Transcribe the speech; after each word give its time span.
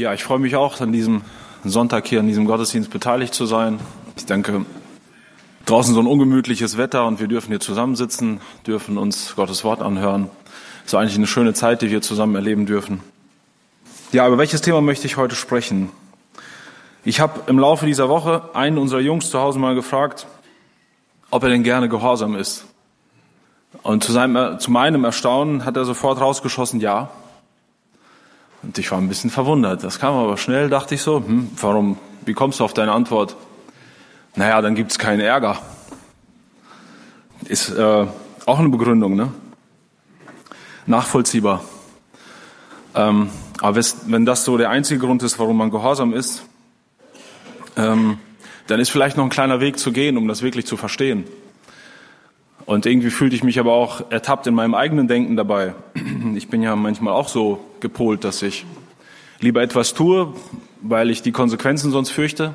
Ja, 0.00 0.14
ich 0.14 0.24
freue 0.24 0.38
mich 0.38 0.56
auch, 0.56 0.80
an 0.80 0.92
diesem 0.92 1.20
Sonntag 1.62 2.06
hier 2.06 2.20
an 2.20 2.26
diesem 2.26 2.46
Gottesdienst 2.46 2.90
beteiligt 2.90 3.34
zu 3.34 3.44
sein. 3.44 3.78
Ich 4.16 4.24
denke, 4.24 4.64
draußen 5.66 5.92
so 5.92 6.00
ein 6.00 6.06
ungemütliches 6.06 6.78
Wetter 6.78 7.04
und 7.04 7.20
wir 7.20 7.28
dürfen 7.28 7.48
hier 7.48 7.60
zusammensitzen, 7.60 8.40
dürfen 8.66 8.96
uns 8.96 9.36
Gottes 9.36 9.62
Wort 9.62 9.82
anhören. 9.82 10.30
Es 10.86 10.94
ist 10.94 10.94
eigentlich 10.94 11.16
eine 11.16 11.26
schöne 11.26 11.52
Zeit, 11.52 11.82
die 11.82 11.90
wir 11.90 12.00
zusammen 12.00 12.34
erleben 12.34 12.64
dürfen. 12.64 13.02
Ja, 14.10 14.26
über 14.26 14.38
welches 14.38 14.62
Thema 14.62 14.80
möchte 14.80 15.06
ich 15.06 15.18
heute 15.18 15.34
sprechen? 15.34 15.90
Ich 17.04 17.20
habe 17.20 17.42
im 17.48 17.58
Laufe 17.58 17.84
dieser 17.84 18.08
Woche 18.08 18.48
einen 18.54 18.78
unserer 18.78 19.00
Jungs 19.00 19.28
zu 19.28 19.38
Hause 19.38 19.58
mal 19.58 19.74
gefragt, 19.74 20.26
ob 21.30 21.42
er 21.42 21.50
denn 21.50 21.62
gerne 21.62 21.90
gehorsam 21.90 22.36
ist. 22.36 22.64
Und 23.82 24.02
zu, 24.02 24.12
seinem, 24.12 24.60
zu 24.60 24.70
meinem 24.70 25.04
Erstaunen 25.04 25.66
hat 25.66 25.76
er 25.76 25.84
sofort 25.84 26.22
rausgeschossen, 26.22 26.80
ja. 26.80 27.10
Und 28.62 28.78
ich 28.78 28.90
war 28.90 28.98
ein 28.98 29.08
bisschen 29.08 29.30
verwundert. 29.30 29.82
Das 29.82 29.98
kam 29.98 30.14
aber 30.14 30.36
schnell, 30.36 30.68
dachte 30.68 30.94
ich 30.94 31.02
so, 31.02 31.16
hm, 31.16 31.50
warum, 31.60 31.98
wie 32.24 32.34
kommst 32.34 32.60
du 32.60 32.64
auf 32.64 32.74
deine 32.74 32.92
Antwort? 32.92 33.36
Naja, 34.36 34.60
dann 34.60 34.74
gibt's 34.74 34.98
keinen 34.98 35.20
Ärger. 35.20 35.58
Ist 37.46 37.70
äh, 37.70 38.06
auch 38.46 38.58
eine 38.58 38.68
Begründung, 38.68 39.16
ne? 39.16 39.32
Nachvollziehbar. 40.86 41.64
Ähm, 42.94 43.30
aber 43.60 43.80
wenn 44.06 44.26
das 44.26 44.44
so 44.44 44.56
der 44.56 44.70
einzige 44.70 45.00
Grund 45.00 45.22
ist, 45.22 45.38
warum 45.38 45.56
man 45.56 45.70
gehorsam 45.70 46.12
ist, 46.12 46.44
ähm, 47.76 48.18
dann 48.66 48.80
ist 48.80 48.90
vielleicht 48.90 49.16
noch 49.16 49.24
ein 49.24 49.30
kleiner 49.30 49.60
Weg 49.60 49.78
zu 49.78 49.92
gehen, 49.92 50.16
um 50.16 50.28
das 50.28 50.42
wirklich 50.42 50.66
zu 50.66 50.76
verstehen. 50.76 51.24
Und 52.66 52.86
irgendwie 52.86 53.10
fühlte 53.10 53.34
ich 53.34 53.42
mich 53.42 53.58
aber 53.58 53.72
auch 53.72 54.10
ertappt 54.10 54.46
in 54.46 54.54
meinem 54.54 54.74
eigenen 54.74 55.08
Denken 55.08 55.36
dabei. 55.36 55.74
Ich 56.34 56.48
bin 56.48 56.62
ja 56.62 56.76
manchmal 56.76 57.14
auch 57.14 57.28
so 57.28 57.64
gepolt, 57.80 58.24
dass 58.24 58.42
ich 58.42 58.64
lieber 59.40 59.62
etwas 59.62 59.94
tue, 59.94 60.32
weil 60.80 61.10
ich 61.10 61.22
die 61.22 61.32
Konsequenzen 61.32 61.90
sonst 61.90 62.10
fürchte. 62.10 62.54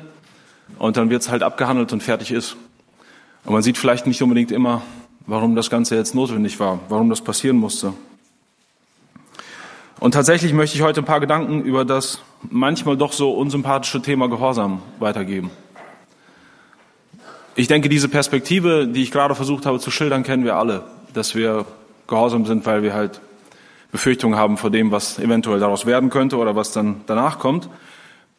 Und 0.78 0.96
dann 0.96 1.10
wird 1.10 1.22
es 1.22 1.30
halt 1.30 1.42
abgehandelt 1.42 1.92
und 1.92 2.02
fertig 2.02 2.32
ist. 2.32 2.56
Und 3.44 3.52
man 3.52 3.62
sieht 3.62 3.78
vielleicht 3.78 4.06
nicht 4.06 4.22
unbedingt 4.22 4.50
immer, 4.50 4.82
warum 5.26 5.54
das 5.54 5.70
Ganze 5.70 5.96
jetzt 5.96 6.14
notwendig 6.14 6.58
war, 6.58 6.80
warum 6.88 7.08
das 7.08 7.20
passieren 7.20 7.56
musste. 7.56 7.92
Und 9.98 10.12
tatsächlich 10.12 10.52
möchte 10.52 10.76
ich 10.76 10.82
heute 10.82 11.00
ein 11.00 11.06
paar 11.06 11.20
Gedanken 11.20 11.62
über 11.62 11.84
das 11.84 12.20
manchmal 12.50 12.96
doch 12.96 13.12
so 13.12 13.32
unsympathische 13.32 14.02
Thema 14.02 14.28
Gehorsam 14.28 14.82
weitergeben. 14.98 15.50
Ich 17.54 17.68
denke, 17.68 17.88
diese 17.88 18.08
Perspektive, 18.08 18.86
die 18.86 19.02
ich 19.02 19.10
gerade 19.10 19.34
versucht 19.34 19.64
habe 19.64 19.78
zu 19.78 19.90
schildern, 19.90 20.22
kennen 20.22 20.44
wir 20.44 20.56
alle, 20.56 20.84
dass 21.14 21.34
wir 21.34 21.64
gehorsam 22.06 22.44
sind, 22.44 22.66
weil 22.66 22.82
wir 22.82 22.92
halt 22.92 23.20
Befürchtungen 23.96 24.38
haben 24.38 24.58
vor 24.58 24.68
dem, 24.68 24.90
was 24.90 25.18
eventuell 25.18 25.58
daraus 25.58 25.86
werden 25.86 26.10
könnte 26.10 26.36
oder 26.36 26.54
was 26.54 26.70
dann 26.70 27.00
danach 27.06 27.38
kommt. 27.38 27.70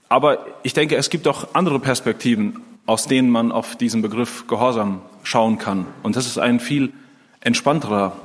Aber 0.08 0.46
ich 0.62 0.74
denke, 0.74 0.96
es 0.98 1.10
gibt 1.10 1.28
auch 1.28 1.56
andere 1.56 1.80
Perspektiven, 1.80 2.62
aus 2.86 3.08
denen 3.08 3.32
man 3.32 3.52
auf 3.52 3.76
diesen 3.76 4.04
Begriff 4.04 4.46
Gehorsam 4.46 5.02
schauen 5.24 5.58
kann. 5.58 5.88
Und 6.04 6.16
das 6.16 6.28
ist 6.28 6.38
ein 6.38 6.60
viel 6.60 6.94
entspannterer 7.40 8.16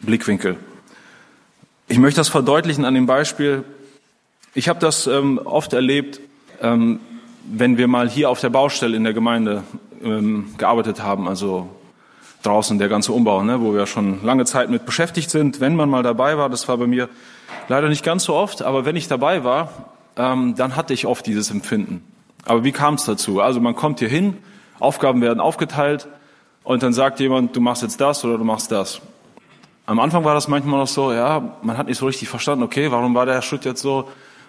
Blickwinkel. 0.00 0.56
Ich 1.86 1.98
möchte 1.98 2.18
das 2.18 2.28
verdeutlichen 2.28 2.84
an 2.84 2.94
dem 2.94 3.06
Beispiel. 3.06 3.62
Ich 4.52 4.68
habe 4.68 4.80
das 4.80 5.06
ähm, 5.06 5.38
oft 5.38 5.72
erlebt, 5.74 6.18
ähm, 6.60 6.98
wenn 7.44 7.78
wir 7.78 7.86
mal 7.86 8.10
hier 8.10 8.30
auf 8.30 8.40
der 8.40 8.50
Baustelle 8.50 8.96
in 8.96 9.04
der 9.04 9.12
Gemeinde 9.12 9.62
ähm, 10.02 10.54
gearbeitet 10.58 11.04
haben, 11.04 11.28
also 11.28 11.68
draußen 12.42 12.78
der 12.78 12.88
ganze 12.88 13.12
Umbau, 13.12 13.42
ne, 13.42 13.60
wo 13.60 13.74
wir 13.74 13.86
schon 13.86 14.24
lange 14.24 14.44
Zeit 14.44 14.70
mit 14.70 14.86
beschäftigt 14.86 15.30
sind. 15.30 15.60
Wenn 15.60 15.76
man 15.76 15.90
mal 15.90 16.02
dabei 16.02 16.38
war, 16.38 16.48
das 16.48 16.68
war 16.68 16.76
bei 16.76 16.86
mir 16.86 17.08
leider 17.68 17.88
nicht 17.88 18.04
ganz 18.04 18.24
so 18.24 18.34
oft, 18.34 18.62
aber 18.62 18.84
wenn 18.84 18.96
ich 18.96 19.08
dabei 19.08 19.44
war, 19.44 19.70
ähm, 20.16 20.54
dann 20.56 20.76
hatte 20.76 20.94
ich 20.94 21.06
oft 21.06 21.26
dieses 21.26 21.50
Empfinden. 21.50 22.02
Aber 22.44 22.64
wie 22.64 22.72
kam 22.72 22.94
es 22.94 23.04
dazu? 23.04 23.40
Also 23.40 23.60
man 23.60 23.74
kommt 23.74 23.98
hier 23.98 24.08
hin, 24.08 24.38
Aufgaben 24.80 25.20
werden 25.20 25.40
aufgeteilt 25.40 26.08
und 26.64 26.82
dann 26.82 26.92
sagt 26.92 27.20
jemand, 27.20 27.56
du 27.56 27.60
machst 27.60 27.82
jetzt 27.82 28.00
das 28.00 28.24
oder 28.24 28.38
du 28.38 28.44
machst 28.44 28.70
das. 28.70 29.00
Am 29.86 29.98
Anfang 30.00 30.24
war 30.24 30.34
das 30.34 30.48
manchmal 30.48 30.80
noch 30.80 30.88
so, 30.88 31.12
ja, 31.12 31.56
man 31.62 31.78
hat 31.78 31.86
nicht 31.86 31.98
so 31.98 32.06
richtig 32.06 32.28
verstanden, 32.28 32.62
okay, 32.62 32.90
warum 32.90 33.14
war 33.14 33.26
der 33.26 33.40
Schritt 33.42 33.64
jetzt 33.64 33.80
so? 33.80 34.08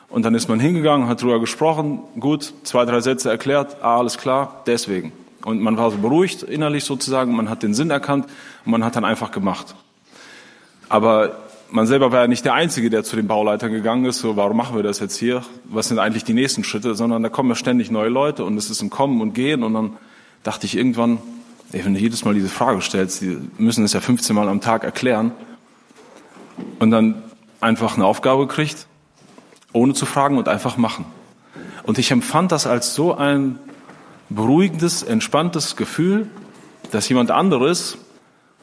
Und 0.09 0.25
dann 0.25 0.35
ist 0.35 0.50
man 0.50 0.59
hingegangen, 0.59 1.08
hat 1.08 1.22
drüber 1.22 1.40
gesprochen, 1.40 2.00
gut, 2.19 2.53
zwei, 2.64 2.84
drei 2.84 3.00
Sätze 3.00 3.30
erklärt, 3.30 3.78
ah, 3.81 4.00
alles 4.00 4.18
klar, 4.18 4.64
deswegen. 4.66 5.14
Und 5.44 5.62
man 5.62 5.78
war 5.78 5.92
so 5.92 5.98
beruhigt 5.98 6.44
innerlich 6.44 6.84
sozusagen, 6.84 7.36
man 7.36 7.50
hat 7.50 7.64
den 7.64 7.74
Sinn 7.74 7.90
erkannt 7.90 8.26
und 8.66 8.72
man 8.72 8.84
hat 8.84 8.96
dann 8.96 9.06
einfach 9.06 9.32
gemacht. 9.32 9.76
Aber 10.90 11.38
man 11.72 11.88
selber 11.88 12.12
war 12.12 12.22
ja 12.22 12.28
nicht 12.28 12.46
der 12.46 12.54
Einzige, 12.54 12.90
der 12.90 13.04
zu 13.04 13.16
den 13.16 13.28
Bauleitern 13.28 13.72
gegangen 13.72 14.06
ist, 14.06 14.20
so 14.20 14.36
warum 14.36 14.58
machen 14.58 14.76
wir 14.76 14.84
das 14.84 15.00
jetzt 15.00 15.18
hier? 15.18 15.44
Was 15.66 15.88
sind 15.88 16.00
eigentlich 16.00 16.24
die 16.24 16.34
nächsten 16.34 16.64
Schritte? 16.64 16.96
Sondern 16.96 17.24
da 17.24 17.30
kommen 17.30 17.50
ja 17.50 17.56
ständig 17.56 17.92
neue 17.92 18.10
Leute 18.10 18.44
und 18.44 18.58
es 18.58 18.70
ist 18.70 18.82
ein 18.82 18.90
Kommen 18.90 19.22
und 19.22 19.34
Gehen 19.34 19.64
und 19.64 19.74
dann 19.74 19.98
dachte 20.44 20.66
ich 20.66 20.76
irgendwann, 20.76 21.20
ey, 21.72 21.86
wenn 21.86 21.94
du 21.94 22.00
jedes 22.00 22.26
Mal 22.26 22.34
diese 22.34 22.50
Frage 22.50 22.82
stellst, 22.82 23.22
die 23.22 23.38
müssen 23.58 23.84
es 23.86 23.94
ja 23.94 24.02
15 24.02 24.36
Mal 24.36 24.50
am 24.50 24.62
Tag 24.62 24.84
erklären 24.84 25.32
und 26.80 26.92
dann 26.92 27.22
einfach 27.62 27.96
eine 27.96 28.06
Aufgabe 28.06 28.48
kriegt, 28.48 28.88
ohne 29.74 29.94
zu 29.94 30.06
fragen 30.06 30.38
und 30.38 30.48
einfach 30.48 30.78
machen. 30.78 31.06
Und 31.84 31.98
ich 32.00 32.12
empfand 32.12 32.52
das 32.52 32.68
als 32.68 32.96
so 32.96 33.16
ein 33.16 33.60
beruhigendes, 34.29 35.03
entspanntes 35.03 35.75
Gefühl, 35.75 36.28
dass 36.91 37.09
jemand 37.09 37.31
anderes, 37.31 37.97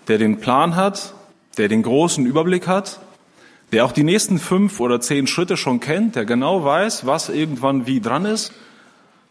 der 0.09 0.19
den 0.19 0.39
Plan 0.39 0.77
hat, 0.77 1.15
der 1.59 1.69
den 1.69 1.83
großen 1.83 2.27
Überblick 2.27 2.67
hat, 2.67 3.01
der 3.73 3.85
auch 3.85 3.93
die 3.93 4.05
nächsten 4.05 4.39
fünf 4.39 4.81
oder 4.81 5.01
zehn 5.01 5.27
Schritte 5.27 5.57
schon 5.57 5.81
kennt, 5.81 6.15
der 6.17 6.25
genau 6.25 6.65
weiß, 6.65 7.07
was 7.07 7.29
irgendwann 7.29 7.87
wie 7.87 8.01
dran 8.01 8.25
ist, 8.25 8.53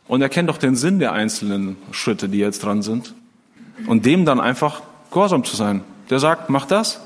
und 0.07 0.21
er 0.21 0.29
kennt 0.29 0.49
auch 0.49 0.57
den 0.57 0.75
Sinn 0.75 0.99
der 0.99 1.13
einzelnen 1.13 1.77
Schritte, 1.91 2.29
die 2.29 2.37
jetzt 2.37 2.63
dran 2.63 2.81
sind, 2.81 3.15
und 3.87 4.05
dem 4.05 4.25
dann 4.25 4.39
einfach 4.39 4.81
gehorsam 5.11 5.43
zu 5.43 5.55
sein. 5.55 5.83
Der 6.09 6.19
sagt, 6.19 6.49
mach 6.49 6.65
das, 6.65 7.01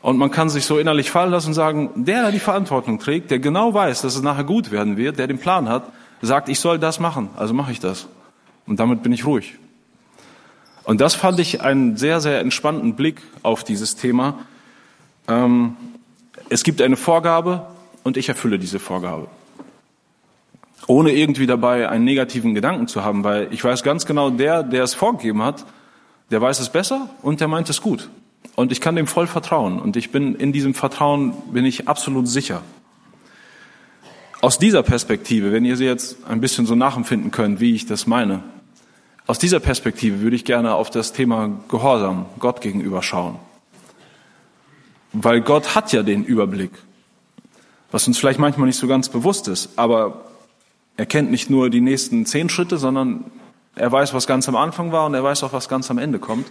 und 0.00 0.16
man 0.16 0.30
kann 0.30 0.48
sich 0.48 0.64
so 0.64 0.78
innerlich 0.78 1.10
fallen 1.10 1.30
lassen 1.30 1.48
und 1.48 1.54
sagen, 1.54 1.90
der, 1.94 2.22
der 2.22 2.32
die 2.32 2.38
Verantwortung 2.38 2.98
trägt, 2.98 3.30
der 3.30 3.38
genau 3.38 3.74
weiß, 3.74 4.02
dass 4.02 4.14
es 4.14 4.22
nachher 4.22 4.44
gut 4.44 4.70
werden 4.70 4.96
wird, 4.96 5.18
der 5.18 5.26
den 5.26 5.38
Plan 5.38 5.68
hat, 5.68 5.84
sagt, 6.22 6.48
ich 6.48 6.60
soll 6.60 6.78
das 6.78 6.98
machen, 7.00 7.30
also 7.36 7.54
mache 7.54 7.72
ich 7.72 7.80
das. 7.80 8.08
Und 8.68 8.78
damit 8.78 9.02
bin 9.02 9.12
ich 9.12 9.24
ruhig. 9.24 9.54
Und 10.84 11.00
das 11.00 11.14
fand 11.14 11.38
ich 11.40 11.62
einen 11.62 11.96
sehr, 11.96 12.20
sehr 12.20 12.40
entspannten 12.40 12.94
Blick 12.94 13.22
auf 13.42 13.64
dieses 13.64 13.96
Thema. 13.96 14.38
Ähm, 15.26 15.76
es 16.48 16.62
gibt 16.62 16.80
eine 16.80 16.96
Vorgabe 16.96 17.66
und 18.04 18.16
ich 18.16 18.28
erfülle 18.28 18.58
diese 18.58 18.78
Vorgabe. 18.78 19.28
Ohne 20.86 21.12
irgendwie 21.12 21.46
dabei 21.46 21.88
einen 21.88 22.04
negativen 22.04 22.54
Gedanken 22.54 22.88
zu 22.88 23.04
haben, 23.04 23.24
weil 23.24 23.48
ich 23.52 23.62
weiß 23.62 23.82
ganz 23.82 24.06
genau, 24.06 24.30
der, 24.30 24.62
der 24.62 24.82
es 24.82 24.94
vorgegeben 24.94 25.42
hat, 25.42 25.66
der 26.30 26.40
weiß 26.40 26.60
es 26.60 26.70
besser 26.70 27.10
und 27.22 27.40
der 27.40 27.48
meint 27.48 27.68
es 27.68 27.82
gut. 27.82 28.08
Und 28.54 28.72
ich 28.72 28.80
kann 28.80 28.96
dem 28.96 29.06
voll 29.06 29.26
vertrauen. 29.26 29.78
Und 29.78 29.96
ich 29.96 30.10
bin 30.10 30.34
in 30.34 30.52
diesem 30.52 30.74
Vertrauen 30.74 31.32
bin 31.52 31.64
ich 31.64 31.88
absolut 31.88 32.28
sicher. 32.28 32.62
Aus 34.40 34.58
dieser 34.58 34.82
Perspektive, 34.82 35.52
wenn 35.52 35.64
ihr 35.64 35.76
sie 35.76 35.84
jetzt 35.84 36.24
ein 36.26 36.40
bisschen 36.40 36.64
so 36.64 36.74
nachempfinden 36.74 37.30
könnt, 37.30 37.60
wie 37.60 37.74
ich 37.74 37.86
das 37.86 38.06
meine, 38.06 38.42
aus 39.28 39.38
dieser 39.38 39.60
Perspektive 39.60 40.20
würde 40.20 40.36
ich 40.36 40.46
gerne 40.46 40.74
auf 40.74 40.88
das 40.88 41.12
Thema 41.12 41.50
Gehorsam 41.68 42.24
Gott 42.38 42.62
gegenüber 42.62 43.02
schauen. 43.02 43.36
Weil 45.12 45.42
Gott 45.42 45.74
hat 45.74 45.92
ja 45.92 46.02
den 46.02 46.24
Überblick, 46.24 46.70
was 47.90 48.08
uns 48.08 48.18
vielleicht 48.18 48.38
manchmal 48.38 48.66
nicht 48.66 48.78
so 48.78 48.88
ganz 48.88 49.10
bewusst 49.10 49.46
ist, 49.46 49.68
aber 49.76 50.24
er 50.96 51.04
kennt 51.04 51.30
nicht 51.30 51.50
nur 51.50 51.68
die 51.68 51.82
nächsten 51.82 52.24
zehn 52.24 52.48
Schritte, 52.48 52.78
sondern 52.78 53.24
er 53.76 53.92
weiß, 53.92 54.14
was 54.14 54.26
ganz 54.26 54.48
am 54.48 54.56
Anfang 54.56 54.92
war 54.92 55.04
und 55.04 55.12
er 55.12 55.22
weiß 55.22 55.42
auch, 55.42 55.52
was 55.52 55.68
ganz 55.68 55.90
am 55.90 55.98
Ende 55.98 56.18
kommt. 56.18 56.50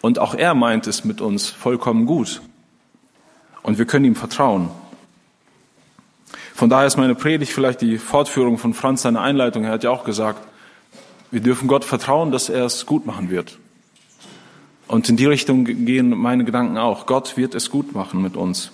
Und 0.00 0.18
auch 0.18 0.34
er 0.34 0.54
meint 0.54 0.86
es 0.86 1.04
mit 1.04 1.20
uns 1.20 1.50
vollkommen 1.50 2.06
gut. 2.06 2.40
Und 3.62 3.76
wir 3.76 3.84
können 3.84 4.06
ihm 4.06 4.16
vertrauen. 4.16 4.70
Von 6.54 6.70
daher 6.70 6.86
ist 6.86 6.96
meine 6.96 7.14
Predigt 7.14 7.52
vielleicht 7.52 7.82
die 7.82 7.98
Fortführung 7.98 8.56
von 8.56 8.72
Franz 8.72 9.02
seine 9.02 9.20
Einleitung. 9.20 9.64
Er 9.64 9.72
hat 9.72 9.84
ja 9.84 9.90
auch 9.90 10.04
gesagt, 10.04 10.40
wir 11.30 11.40
dürfen 11.40 11.68
Gott 11.68 11.84
vertrauen, 11.84 12.30
dass 12.30 12.48
er 12.48 12.64
es 12.64 12.86
gut 12.86 13.06
machen 13.06 13.30
wird. 13.30 13.58
Und 14.86 15.08
in 15.08 15.16
die 15.16 15.26
Richtung 15.26 15.64
gehen 15.64 16.10
meine 16.10 16.44
Gedanken 16.44 16.78
auch. 16.78 17.06
Gott 17.06 17.36
wird 17.36 17.54
es 17.54 17.70
gut 17.70 17.94
machen 17.94 18.22
mit 18.22 18.36
uns. 18.36 18.72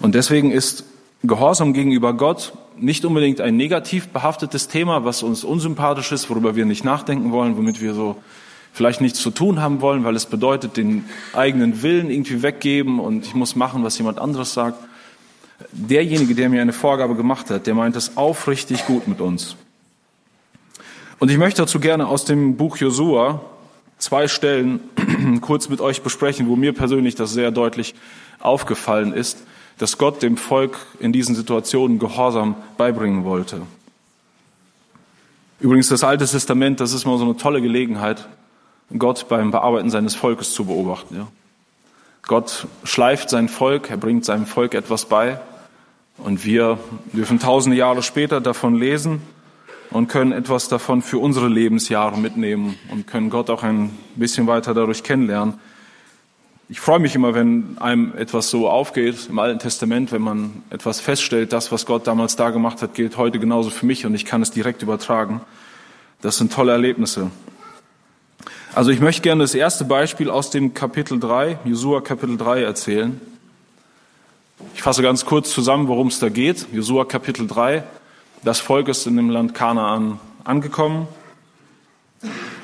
Und 0.00 0.14
deswegen 0.14 0.50
ist 0.50 0.84
Gehorsam 1.22 1.72
gegenüber 1.72 2.12
Gott 2.12 2.52
nicht 2.76 3.04
unbedingt 3.04 3.40
ein 3.40 3.56
negativ 3.56 4.08
behaftetes 4.08 4.68
Thema, 4.68 5.04
was 5.04 5.22
uns 5.22 5.44
unsympathisch 5.44 6.12
ist, 6.12 6.28
worüber 6.28 6.56
wir 6.56 6.66
nicht 6.66 6.84
nachdenken 6.84 7.32
wollen, 7.32 7.56
womit 7.56 7.80
wir 7.80 7.94
so 7.94 8.16
vielleicht 8.72 9.00
nichts 9.00 9.20
zu 9.20 9.30
tun 9.30 9.60
haben 9.60 9.80
wollen, 9.80 10.04
weil 10.04 10.16
es 10.16 10.26
bedeutet, 10.26 10.76
den 10.76 11.04
eigenen 11.32 11.82
Willen 11.82 12.10
irgendwie 12.10 12.42
weggeben 12.42 12.98
und 12.98 13.24
ich 13.24 13.34
muss 13.34 13.56
machen, 13.56 13.84
was 13.84 13.96
jemand 13.96 14.18
anderes 14.18 14.52
sagt. 14.52 14.78
Derjenige, 15.70 16.34
der 16.34 16.48
mir 16.48 16.60
eine 16.60 16.72
Vorgabe 16.72 17.14
gemacht 17.14 17.48
hat, 17.50 17.66
der 17.66 17.74
meint 17.74 17.96
es 17.96 18.16
aufrichtig 18.16 18.84
gut 18.86 19.06
mit 19.06 19.20
uns. 19.20 19.56
Und 21.18 21.30
ich 21.30 21.38
möchte 21.38 21.62
dazu 21.62 21.80
gerne 21.80 22.06
aus 22.06 22.24
dem 22.24 22.56
Buch 22.56 22.76
Josua 22.76 23.40
zwei 23.98 24.28
Stellen 24.28 24.80
kurz 25.40 25.68
mit 25.68 25.80
euch 25.80 26.02
besprechen, 26.02 26.48
wo 26.48 26.56
mir 26.56 26.72
persönlich 26.72 27.14
das 27.14 27.32
sehr 27.32 27.50
deutlich 27.50 27.94
aufgefallen 28.40 29.12
ist. 29.12 29.38
dass 29.78 29.98
Gott 29.98 30.22
dem 30.22 30.36
Volk 30.36 30.78
in 31.00 31.12
diesen 31.12 31.34
Situationen 31.34 31.98
Gehorsam 31.98 32.54
beibringen 32.76 33.24
wollte. 33.24 33.62
Übrigens, 35.60 35.88
das 35.88 36.04
Alte 36.04 36.26
Testament, 36.26 36.80
das 36.80 36.92
ist 36.92 37.06
mal 37.06 37.18
so 37.18 37.24
eine 37.24 37.36
tolle 37.36 37.60
Gelegenheit, 37.60 38.28
Gott 38.96 39.26
beim 39.28 39.50
Bearbeiten 39.50 39.90
seines 39.90 40.14
Volkes 40.14 40.52
zu 40.52 40.66
beobachten. 40.66 41.16
Ja. 41.16 41.26
Gott 42.26 42.66
schleift 42.84 43.30
sein 43.30 43.48
Volk, 43.48 43.90
er 43.90 43.96
bringt 43.96 44.24
seinem 44.24 44.46
Volk 44.46 44.74
etwas 44.74 45.06
bei 45.06 45.40
und 46.18 46.44
wir 46.44 46.78
dürfen 47.12 47.38
tausende 47.40 47.76
Jahre 47.76 48.02
später 48.02 48.40
davon 48.40 48.76
lesen 48.76 49.22
und 49.90 50.08
können 50.08 50.32
etwas 50.32 50.68
davon 50.68 51.02
für 51.02 51.18
unsere 51.18 51.48
Lebensjahre 51.48 52.18
mitnehmen 52.18 52.76
und 52.90 53.06
können 53.06 53.30
Gott 53.30 53.50
auch 53.50 53.62
ein 53.62 53.90
bisschen 54.16 54.46
weiter 54.46 54.74
dadurch 54.74 55.02
kennenlernen. 55.02 55.54
Ich 56.68 56.80
freue 56.80 56.98
mich 56.98 57.14
immer, 57.14 57.34
wenn 57.34 57.76
einem 57.78 58.14
etwas 58.16 58.48
so 58.48 58.68
aufgeht 58.68 59.28
im 59.28 59.38
Alten 59.38 59.58
Testament, 59.58 60.12
wenn 60.12 60.22
man 60.22 60.62
etwas 60.70 60.98
feststellt, 60.98 61.52
das, 61.52 61.70
was 61.70 61.84
Gott 61.84 62.06
damals 62.06 62.36
da 62.36 62.50
gemacht 62.50 62.80
hat, 62.80 62.94
gilt 62.94 63.18
heute 63.18 63.38
genauso 63.38 63.70
für 63.70 63.84
mich 63.84 64.06
und 64.06 64.14
ich 64.14 64.24
kann 64.24 64.40
es 64.40 64.50
direkt 64.50 64.82
übertragen. 64.82 65.42
Das 66.22 66.38
sind 66.38 66.52
tolle 66.52 66.72
Erlebnisse. 66.72 67.30
Also 68.74 68.90
ich 68.90 68.98
möchte 68.98 69.22
gerne 69.22 69.44
das 69.44 69.54
erste 69.54 69.84
Beispiel 69.84 70.30
aus 70.30 70.50
dem 70.50 70.74
Kapitel 70.74 71.20
3, 71.20 71.58
Josua 71.64 72.00
Kapitel 72.00 72.36
3 72.36 72.62
erzählen. 72.62 73.20
Ich 74.74 74.82
fasse 74.82 75.02
ganz 75.02 75.24
kurz 75.24 75.50
zusammen, 75.50 75.86
worum 75.86 76.08
es 76.08 76.18
da 76.18 76.28
geht. 76.28 76.66
Josua 76.72 77.04
Kapitel 77.04 77.46
3. 77.46 77.84
Das 78.44 78.60
Volk 78.60 78.88
ist 78.88 79.06
in 79.06 79.16
dem 79.16 79.30
Land 79.30 79.54
Kanaan 79.54 80.20
angekommen. 80.44 81.08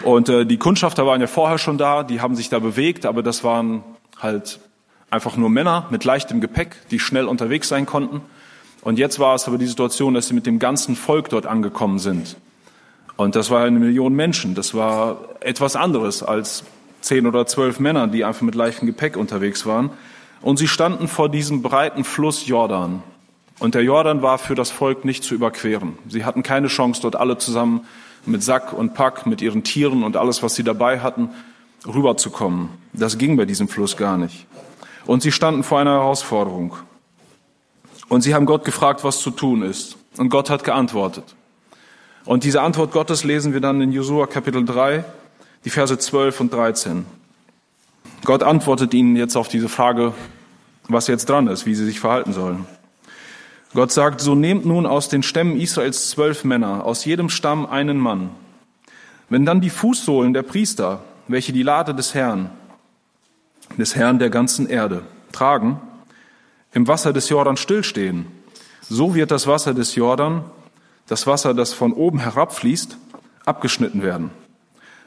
Und 0.03 0.29
äh, 0.29 0.45
die 0.45 0.59
Kundschafter 0.59 1.07
waren 1.07 1.23
ja 1.23 1.27
vorher 1.27 1.57
schon 1.57 1.79
da, 1.79 2.03
die 2.03 2.21
haben 2.21 2.37
sich 2.37 2.51
da 2.51 2.59
bewegt, 2.59 3.07
aber 3.07 3.23
das 3.23 3.45
waren 3.45 3.83
halt 4.19 4.61
einfach 5.11 5.39
nur 5.39 5.49
Männer 5.49 5.87
mit 5.89 6.05
leichtem 6.05 6.43
Gepäck, 6.43 6.77
die 6.91 6.99
schnell 6.99 7.25
unterwegs 7.25 7.69
sein 7.69 7.87
konnten. 7.87 8.21
Und 8.83 8.99
jetzt 8.99 9.19
war 9.19 9.35
es 9.35 9.49
aber 9.49 9.57
die 9.57 9.67
Situation, 9.67 10.13
dass 10.13 10.29
sie 10.29 10.35
mit 10.35 10.45
dem 10.45 10.59
ganzen 10.59 10.97
Volk 10.97 11.31
dort 11.31 11.47
angekommen 11.47 11.99
sind. 11.99 12.37
Und 13.17 13.35
das 13.35 13.51
war 13.51 13.65
eine 13.65 13.79
Million 13.79 14.13
Menschen. 14.13 14.55
Das 14.55 14.75
war 14.75 15.29
etwas 15.41 15.77
anderes 15.77 16.23
als 16.23 16.65
zehn 17.01 17.27
oder 17.27 17.47
zwölf 17.47 17.81
Männer, 17.81 18.07
die 18.07 18.27
einfach 18.27 18.43
mit 18.43 18.55
leichtem 18.55 18.87
Gepäck 18.87 19.17
unterwegs 19.17 19.65
waren. 19.65 19.89
Und 20.43 20.59
sie 20.59 20.69
standen 20.69 21.09
vor 21.09 21.31
diesem 21.31 21.63
breiten 21.63 22.05
Fluss 22.05 22.47
Jordan. 22.47 23.03
Und 23.61 23.75
der 23.75 23.85
Jordan 23.85 24.23
war 24.23 24.39
für 24.39 24.55
das 24.55 24.71
Volk 24.71 25.05
nicht 25.05 25.23
zu 25.23 25.35
überqueren. 25.35 25.99
Sie 26.09 26.25
hatten 26.25 26.43
keine 26.43 26.69
Chance, 26.69 27.03
dort 27.03 27.15
alle 27.15 27.39
zusammen 27.39 27.87
mit 28.27 28.43
Sack 28.43 28.73
und 28.73 28.95
Pack, 28.95 29.27
mit 29.27 29.43
ihren 29.43 29.63
Tieren 29.63 30.03
und 30.03 30.17
alles, 30.17 30.43
was 30.43 30.55
sie 30.55 30.65
dabei 30.65 31.01
hatten, 31.01 31.31
rüberzukommen. 31.87 32.71
Das 32.93 33.19
ging 33.19 33.37
bei 33.37 33.45
diesem 33.45 33.69
Fluss 33.69 33.97
gar 33.97 34.17
nicht. 34.17 34.47
Und 35.07 35.23
sie 35.23 35.31
standen 35.31 35.63
vor 35.63 35.79
einer 35.79 35.93
Herausforderung. 35.93 36.75
Und 38.09 38.23
sie 38.23 38.35
haben 38.35 38.47
Gott 38.47 38.65
gefragt, 38.65 39.05
was 39.05 39.21
zu 39.21 39.31
tun 39.31 39.63
ist. 39.63 39.97
Und 40.17 40.31
Gott 40.31 40.51
hat 40.51 40.65
geantwortet. 40.65 41.37
Und 42.25 42.45
diese 42.45 42.63
Antwort 42.63 42.93
Gottes 42.93 43.25
lesen 43.25 43.53
wir 43.53 43.61
dann 43.61 43.81
in 43.81 43.93
Josua 43.93 44.27
Kapitel 44.27 44.65
3, 44.65 45.05
die 45.65 45.71
Verse 45.71 45.97
12 45.97 46.41
und 46.41 46.53
13. 46.53 47.07
Gott 48.25 48.43
antwortet 48.43 48.93
ihnen 48.95 49.17
jetzt 49.17 49.37
auf 49.37 49.49
diese 49.49 49.69
Frage, 49.69 50.13
was 50.89 51.07
jetzt 51.07 51.29
dran 51.29 51.47
ist, 51.47 51.67
wie 51.67 51.75
sie 51.75 51.85
sich 51.85 52.01
verhalten 52.01 52.33
sollen. 52.33 52.67
Gott 53.73 53.93
sagt, 53.93 54.21
so 54.21 54.35
nehmt 54.35 54.67
nun 54.67 54.85
aus 54.85 55.09
den 55.09 55.23
Stämmen 55.23 55.61
Israels 55.61 56.11
zwölf 56.11 56.43
Männer, 56.45 56.85
aus 56.85 57.05
jedem 57.05 57.29
Stamm 57.29 57.67
einen 57.67 57.99
Mann. 57.99 58.31
Wenn 59.29 59.47
dann 59.47 59.61
die 59.61 59.71
Fußsohlen 59.71 60.35
der 60.35 60.43
Priester, 60.43 61.05
welche 61.29 61.53
die 61.53 61.63
Lade 61.63 61.95
des 61.95 62.15
Herrn, 62.15 62.51
des 63.79 63.95
Herrn 63.95 64.19
der 64.19 64.31
ganzen 64.31 64.69
Erde, 64.69 65.03
tragen, 65.31 65.81
im 66.73 66.89
Wasser 66.89 67.13
des 67.13 67.29
Jordan 67.29 67.57
stillstehen, 67.57 68.27
so 68.89 69.15
wird 69.15 69.31
das 69.31 69.47
Wasser 69.47 69.73
des 69.73 69.95
Jordan, 69.95 70.45
das 71.07 71.29
Wasser, 71.29 71.55
das 71.55 71.73
von 71.73 71.93
oben 71.93 72.19
herabfließt, 72.19 72.97
abgeschnitten 73.45 74.03
werden. 74.03 74.31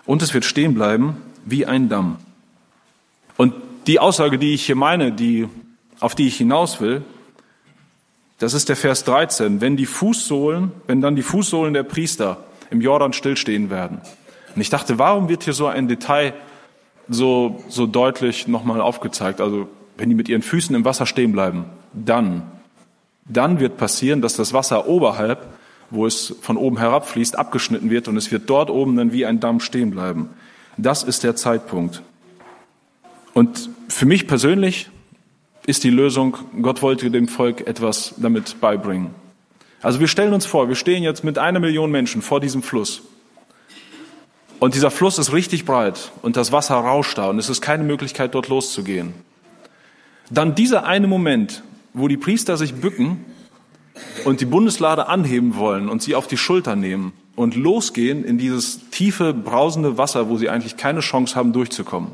Und 0.05 0.21
es 0.21 0.33
wird 0.33 0.45
stehen 0.45 0.73
bleiben 0.73 1.17
wie 1.45 1.65
ein 1.65 1.89
Damm. 1.89 2.17
Und 3.35 3.53
die 3.87 3.99
Aussage, 3.99 4.37
die 4.37 4.53
ich 4.53 4.65
hier 4.65 4.75
meine, 4.77 5.11
die, 5.11 5.49
auf 5.99 6.15
die 6.15 6.27
ich 6.27 6.37
hinaus 6.37 6.79
will, 6.79 7.03
das 8.39 8.53
ist 8.53 8.69
der 8.69 8.75
Vers 8.75 9.03
13. 9.03 9.61
Wenn 9.61 9.77
die 9.77 9.85
Fußsohlen, 9.85 10.71
wenn 10.87 11.01
dann 11.01 11.15
die 11.15 11.21
Fußsohlen 11.21 11.73
der 11.73 11.83
Priester 11.83 12.43
im 12.69 12.81
Jordan 12.81 13.13
stillstehen 13.13 13.69
werden. 13.69 14.01
Und 14.55 14.61
ich 14.61 14.69
dachte, 14.69 14.99
warum 14.99 15.29
wird 15.29 15.43
hier 15.43 15.53
so 15.53 15.67
ein 15.67 15.87
Detail 15.87 16.33
so, 17.07 17.63
so 17.69 17.85
deutlich 17.85 18.47
nochmal 18.47 18.81
aufgezeigt? 18.81 19.41
Also, 19.41 19.67
wenn 19.97 20.09
die 20.09 20.15
mit 20.15 20.27
ihren 20.29 20.41
Füßen 20.41 20.75
im 20.75 20.85
Wasser 20.85 21.05
stehen 21.05 21.31
bleiben, 21.31 21.65
dann, 21.93 22.43
dann 23.25 23.59
wird 23.59 23.77
passieren, 23.77 24.21
dass 24.21 24.35
das 24.35 24.53
Wasser 24.53 24.87
oberhalb, 24.87 25.45
wo 25.89 26.05
es 26.05 26.35
von 26.41 26.57
oben 26.57 26.77
herabfließt, 26.77 27.37
abgeschnitten 27.37 27.89
wird 27.89 28.07
und 28.07 28.17
es 28.17 28.31
wird 28.31 28.49
dort 28.49 28.69
oben 28.69 28.95
dann 28.95 29.13
wie 29.13 29.25
ein 29.25 29.39
Damm 29.39 29.59
stehen 29.59 29.91
bleiben. 29.91 30.29
Das 30.77 31.03
ist 31.03 31.23
der 31.23 31.35
Zeitpunkt. 31.35 32.01
Und 33.33 33.69
für 33.87 34.05
mich 34.05 34.27
persönlich 34.27 34.89
ist 35.65 35.83
die 35.83 35.89
Lösung, 35.89 36.37
Gott 36.61 36.81
wollte 36.81 37.09
dem 37.09 37.27
Volk 37.27 37.65
etwas 37.67 38.15
damit 38.17 38.59
beibringen. 38.59 39.15
Also 39.81 39.99
wir 39.99 40.07
stellen 40.07 40.33
uns 40.33 40.45
vor, 40.45 40.67
wir 40.67 40.75
stehen 40.75 41.03
jetzt 41.03 41.23
mit 41.23 41.37
einer 41.37 41.59
Million 41.59 41.91
Menschen 41.91 42.21
vor 42.21 42.39
diesem 42.39 42.63
Fluss. 42.63 43.01
Und 44.59 44.75
dieser 44.75 44.91
Fluss 44.91 45.17
ist 45.17 45.33
richtig 45.33 45.65
breit 45.65 46.11
und 46.21 46.37
das 46.37 46.51
Wasser 46.51 46.75
rauscht 46.75 47.17
da 47.17 47.29
und 47.29 47.37
es 47.37 47.49
ist 47.49 47.61
keine 47.61 47.83
Möglichkeit, 47.83 48.33
dort 48.33 48.47
loszugehen. 48.47 49.13
Dann 50.29 50.55
dieser 50.55 50.85
eine 50.85 51.07
Moment, 51.07 51.63
wo 51.93 52.07
die 52.07 52.17
Priester 52.17 52.55
sich 52.55 52.73
bücken 52.75 53.25
und 54.23 54.39
die 54.39 54.45
Bundeslade 54.45 55.07
anheben 55.07 55.57
wollen 55.57 55.89
und 55.89 56.01
sie 56.01 56.15
auf 56.15 56.27
die 56.27 56.37
Schulter 56.37 56.77
nehmen 56.77 57.11
und 57.35 57.55
losgehen 57.55 58.23
in 58.23 58.37
dieses 58.37 58.89
tiefe, 58.89 59.33
brausende 59.33 59.97
Wasser, 59.97 60.29
wo 60.29 60.37
sie 60.37 60.49
eigentlich 60.49 60.77
keine 60.77 61.01
Chance 61.01 61.35
haben, 61.35 61.51
durchzukommen. 61.51 62.11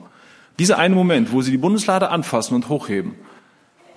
Dieser 0.58 0.80
eine 0.80 0.96
Moment, 0.96 1.32
wo 1.32 1.42
sie 1.42 1.52
die 1.52 1.58
Bundeslade 1.58 2.10
anfassen 2.10 2.56
und 2.56 2.68
hochheben 2.68 3.14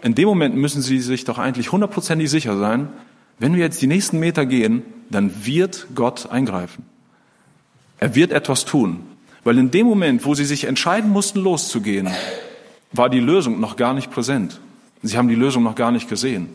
in 0.03 0.15
dem 0.15 0.29
Moment 0.29 0.57
müssen 0.57 0.83
Sie 0.83 1.01
sich 1.01 1.25
doch 1.25 1.39
eigentlich 1.39 1.73
hundertprozentig 1.73 2.29
sicher 2.31 2.57
sein, 2.59 2.89
wenn 3.39 3.55
wir 3.55 3.63
jetzt 3.63 3.81
die 3.83 3.87
nächsten 3.87 4.19
Meter 4.19 4.47
gehen, 4.47 4.83
dann 5.11 5.47
wird 5.47 5.89
Gott 5.95 6.31
eingreifen. 6.31 6.85
Er 7.99 8.15
wird 8.15 8.33
etwas 8.33 8.65
tun. 8.65 9.01
Weil 9.45 9.59
in 9.59 9.71
dem 9.71 9.87
Moment, 9.87 10.25
wo 10.25 10.35
Sie 10.35 10.45
sich 10.45 10.65
entscheiden 10.65 11.11
mussten, 11.11 11.41
loszugehen, 11.41 12.09
war 12.93 13.09
die 13.09 13.21
Lösung 13.21 13.61
noch 13.61 13.77
gar 13.77 13.95
nicht 13.95 14.11
präsent. 14.11 14.61
Sie 15.03 15.19
haben 15.19 15.29
die 15.29 15.35
Lösung 15.35 15.63
noch 15.63 15.75
gar 15.75 15.91
nicht 15.91 16.09
gesehen. 16.09 16.49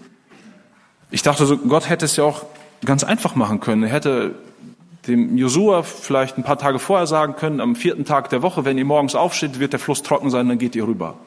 Ich 1.12 1.22
dachte 1.22 1.46
so, 1.46 1.58
Gott 1.58 1.90
hätte 1.90 2.06
es 2.06 2.16
ja 2.16 2.24
auch 2.24 2.46
ganz 2.86 3.04
einfach 3.04 3.36
machen 3.36 3.60
können. 3.60 3.84
Er 3.84 3.90
hätte 3.90 4.36
dem 5.08 5.38
Josua 5.38 5.84
vielleicht 5.84 6.38
ein 6.38 6.44
paar 6.44 6.58
Tage 6.58 6.80
vorher 6.80 7.08
sagen 7.08 7.36
können, 7.36 7.62
am 7.62 7.76
vierten 7.76 8.06
Tag 8.06 8.30
der 8.30 8.42
Woche, 8.42 8.66
wenn 8.66 8.78
ihr 8.78 8.86
morgens 8.86 9.16
aufsteht, 9.16 9.60
wird 9.60 9.74
der 9.74 9.80
Fluss 9.80 10.04
trocken 10.04 10.30
sein, 10.30 10.48
dann 10.48 10.58
geht 10.58 10.76
ihr 10.76 10.86
rüber. 10.86 11.18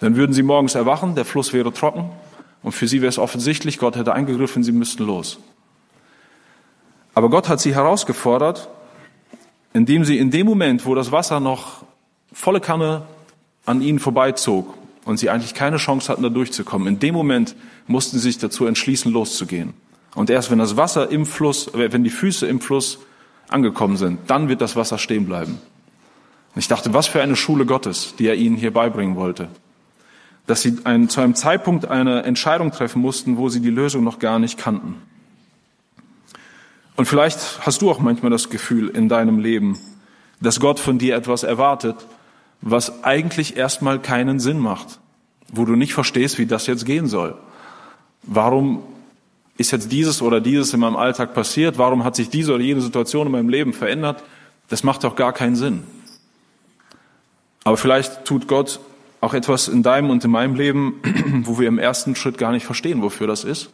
Dann 0.00 0.16
würden 0.16 0.32
sie 0.32 0.42
morgens 0.42 0.74
erwachen, 0.74 1.14
der 1.14 1.24
Fluss 1.24 1.52
wäre 1.52 1.72
trocken 1.72 2.10
und 2.62 2.72
für 2.72 2.88
sie 2.88 3.00
wäre 3.00 3.08
es 3.08 3.18
offensichtlich, 3.18 3.78
Gott 3.78 3.96
hätte 3.96 4.12
eingegriffen, 4.12 4.64
sie 4.64 4.72
müssten 4.72 5.04
los. 5.04 5.38
Aber 7.14 7.30
Gott 7.30 7.48
hat 7.48 7.60
sie 7.60 7.74
herausgefordert, 7.74 8.68
indem 9.72 10.04
sie 10.04 10.18
in 10.18 10.30
dem 10.30 10.46
Moment, 10.46 10.84
wo 10.86 10.94
das 10.94 11.12
Wasser 11.12 11.40
noch 11.40 11.84
volle 12.32 12.60
Kanne 12.60 13.02
an 13.66 13.80
ihnen 13.82 13.98
vorbeizog 13.98 14.74
und 15.04 15.18
sie 15.18 15.30
eigentlich 15.30 15.54
keine 15.54 15.76
Chance 15.76 16.10
hatten, 16.10 16.22
da 16.22 16.28
durchzukommen, 16.28 16.88
in 16.88 16.98
dem 16.98 17.14
Moment 17.14 17.54
mussten 17.86 18.18
sie 18.18 18.24
sich 18.24 18.38
dazu 18.38 18.66
entschließen, 18.66 19.12
loszugehen. 19.12 19.74
Und 20.14 20.30
erst 20.30 20.50
wenn 20.50 20.58
das 20.58 20.76
Wasser 20.76 21.10
im 21.10 21.26
Fluss, 21.26 21.68
äh, 21.74 21.92
wenn 21.92 22.04
die 22.04 22.10
Füße 22.10 22.46
im 22.46 22.60
Fluss 22.60 22.98
angekommen 23.48 23.96
sind, 23.96 24.18
dann 24.28 24.48
wird 24.48 24.60
das 24.60 24.74
Wasser 24.74 24.98
stehen 24.98 25.26
bleiben. 25.26 25.60
Und 26.54 26.60
ich 26.60 26.68
dachte, 26.68 26.94
was 26.94 27.08
für 27.08 27.20
eine 27.20 27.36
Schule 27.36 27.66
Gottes, 27.66 28.14
die 28.18 28.26
er 28.26 28.36
ihnen 28.36 28.56
hier 28.56 28.72
beibringen 28.72 29.16
wollte 29.16 29.48
dass 30.46 30.62
sie 30.62 30.76
ein, 30.84 31.08
zu 31.08 31.20
einem 31.20 31.34
Zeitpunkt 31.34 31.86
eine 31.86 32.22
Entscheidung 32.24 32.70
treffen 32.70 33.00
mussten, 33.00 33.36
wo 33.36 33.48
sie 33.48 33.60
die 33.60 33.70
Lösung 33.70 34.04
noch 34.04 34.18
gar 34.18 34.38
nicht 34.38 34.58
kannten. 34.58 34.96
Und 36.96 37.06
vielleicht 37.06 37.66
hast 37.66 37.82
du 37.82 37.90
auch 37.90 37.98
manchmal 37.98 38.30
das 38.30 38.50
Gefühl 38.50 38.88
in 38.88 39.08
deinem 39.08 39.38
Leben, 39.38 39.78
dass 40.40 40.60
Gott 40.60 40.78
von 40.78 40.98
dir 40.98 41.16
etwas 41.16 41.42
erwartet, 41.42 41.96
was 42.60 43.04
eigentlich 43.04 43.56
erstmal 43.56 43.98
keinen 43.98 44.38
Sinn 44.38 44.58
macht, 44.58 45.00
wo 45.52 45.64
du 45.64 45.76
nicht 45.76 45.94
verstehst, 45.94 46.38
wie 46.38 46.46
das 46.46 46.66
jetzt 46.66 46.86
gehen 46.86 47.06
soll. 47.08 47.36
Warum 48.22 48.82
ist 49.56 49.70
jetzt 49.70 49.92
dieses 49.92 50.22
oder 50.22 50.40
dieses 50.40 50.72
in 50.72 50.80
meinem 50.80 50.96
Alltag 50.96 51.34
passiert? 51.34 51.78
Warum 51.78 52.04
hat 52.04 52.16
sich 52.16 52.30
diese 52.30 52.54
oder 52.54 52.62
jene 52.62 52.80
Situation 52.80 53.26
in 53.26 53.32
meinem 53.32 53.48
Leben 53.48 53.72
verändert? 53.72 54.22
Das 54.68 54.82
macht 54.82 55.04
doch 55.04 55.16
gar 55.16 55.32
keinen 55.32 55.56
Sinn. 55.56 55.82
Aber 57.64 57.76
vielleicht 57.76 58.24
tut 58.24 58.46
Gott 58.46 58.80
auch 59.24 59.34
etwas 59.34 59.68
in 59.68 59.82
deinem 59.82 60.10
und 60.10 60.24
in 60.24 60.30
meinem 60.30 60.54
Leben, 60.54 61.00
wo 61.44 61.58
wir 61.58 61.66
im 61.66 61.78
ersten 61.78 62.14
Schritt 62.14 62.38
gar 62.38 62.52
nicht 62.52 62.66
verstehen, 62.66 63.02
wofür 63.02 63.26
das 63.26 63.42
ist. 63.42 63.70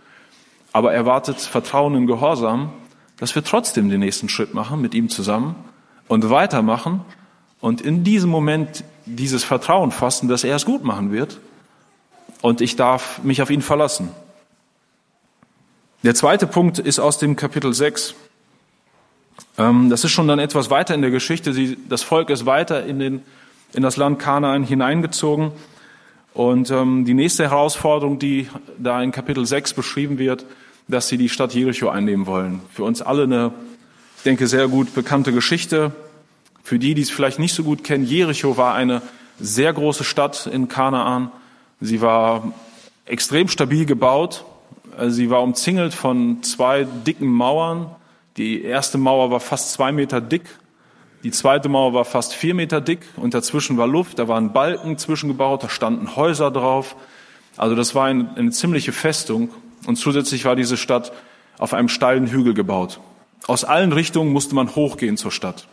Aber 0.72 0.92
erwartet 0.92 1.40
Vertrauen 1.40 1.96
und 1.96 2.06
Gehorsam, 2.06 2.72
dass 3.16 3.34
wir 3.34 3.42
trotzdem 3.42 3.90
den 3.90 4.00
nächsten 4.00 4.28
Schritt 4.28 4.54
machen 4.54 4.80
mit 4.80 4.94
ihm 4.94 5.08
zusammen 5.08 5.56
und 6.08 6.30
weitermachen 6.30 7.00
und 7.60 7.80
in 7.80 8.04
diesem 8.04 8.30
Moment 8.30 8.84
dieses 9.04 9.44
Vertrauen 9.44 9.90
fassen, 9.90 10.28
dass 10.28 10.44
er 10.44 10.56
es 10.56 10.64
gut 10.64 10.84
machen 10.84 11.10
wird 11.10 11.40
und 12.40 12.60
ich 12.60 12.76
darf 12.76 13.22
mich 13.22 13.42
auf 13.42 13.50
ihn 13.50 13.62
verlassen. 13.62 14.08
Der 16.02 16.14
zweite 16.14 16.46
Punkt 16.46 16.78
ist 16.78 16.98
aus 16.98 17.18
dem 17.18 17.36
Kapitel 17.36 17.74
6. 17.74 18.14
Ähm, 19.58 19.90
das 19.90 20.04
ist 20.04 20.12
schon 20.12 20.28
dann 20.28 20.38
etwas 20.38 20.70
weiter 20.70 20.94
in 20.94 21.02
der 21.02 21.10
Geschichte. 21.10 21.52
Das 21.88 22.02
Volk 22.02 22.30
ist 22.30 22.46
weiter 22.46 22.86
in, 22.86 22.98
den, 22.98 23.22
in 23.72 23.82
das 23.82 23.96
Land 23.96 24.18
Kanaan 24.18 24.62
hineingezogen. 24.64 25.52
Und 26.32 26.70
ähm, 26.70 27.04
die 27.04 27.14
nächste 27.14 27.44
Herausforderung, 27.44 28.18
die 28.18 28.48
da 28.78 29.02
in 29.02 29.12
Kapitel 29.12 29.44
6 29.44 29.74
beschrieben 29.74 30.18
wird, 30.18 30.46
dass 30.88 31.08
sie 31.08 31.18
die 31.18 31.28
Stadt 31.28 31.54
Jericho 31.54 31.88
einnehmen 31.88 32.26
wollen. 32.26 32.60
Für 32.72 32.84
uns 32.84 33.02
alle 33.02 33.24
eine, 33.24 33.52
ich 34.16 34.22
denke, 34.22 34.46
sehr 34.46 34.68
gut 34.68 34.94
bekannte 34.94 35.32
Geschichte. 35.32 35.92
Für 36.62 36.78
die, 36.78 36.94
die 36.94 37.02
es 37.02 37.10
vielleicht 37.10 37.38
nicht 37.38 37.54
so 37.54 37.64
gut 37.64 37.84
kennen, 37.84 38.04
Jericho 38.04 38.56
war 38.56 38.74
eine 38.74 39.02
sehr 39.38 39.72
große 39.72 40.04
Stadt 40.04 40.46
in 40.46 40.68
Kanaan. 40.68 41.30
Sie 41.80 42.00
war 42.00 42.52
extrem 43.06 43.48
stabil 43.48 43.86
gebaut. 43.86 44.44
Sie 45.08 45.30
war 45.30 45.42
umzingelt 45.42 45.94
von 45.94 46.42
zwei 46.42 46.84
dicken 46.84 47.28
Mauern. 47.28 47.90
Die 48.36 48.62
erste 48.62 48.98
Mauer 48.98 49.30
war 49.30 49.40
fast 49.40 49.72
zwei 49.72 49.92
Meter 49.92 50.20
dick. 50.20 50.42
Die 51.22 51.30
zweite 51.30 51.68
Mauer 51.68 51.92
war 51.92 52.04
fast 52.04 52.34
vier 52.34 52.54
Meter 52.54 52.80
dick 52.80 53.00
und 53.16 53.34
dazwischen 53.34 53.76
war 53.76 53.86
Luft. 53.86 54.18
Da 54.18 54.28
waren 54.28 54.52
Balken 54.52 54.96
zwischengebaut, 54.96 55.62
da 55.62 55.68
standen 55.68 56.16
Häuser 56.16 56.50
drauf. 56.50 56.96
Also 57.56 57.74
das 57.74 57.94
war 57.94 58.06
eine, 58.06 58.34
eine 58.36 58.50
ziemliche 58.50 58.92
Festung. 58.92 59.50
Und 59.86 59.96
zusätzlich 59.96 60.44
war 60.44 60.56
diese 60.56 60.76
Stadt 60.76 61.12
auf 61.58 61.74
einem 61.74 61.88
steilen 61.88 62.26
Hügel 62.26 62.54
gebaut. 62.54 63.00
Aus 63.46 63.64
allen 63.64 63.92
Richtungen 63.92 64.32
musste 64.32 64.54
man 64.54 64.74
hochgehen 64.74 65.16
zur 65.18 65.30
Stadt. 65.30 65.68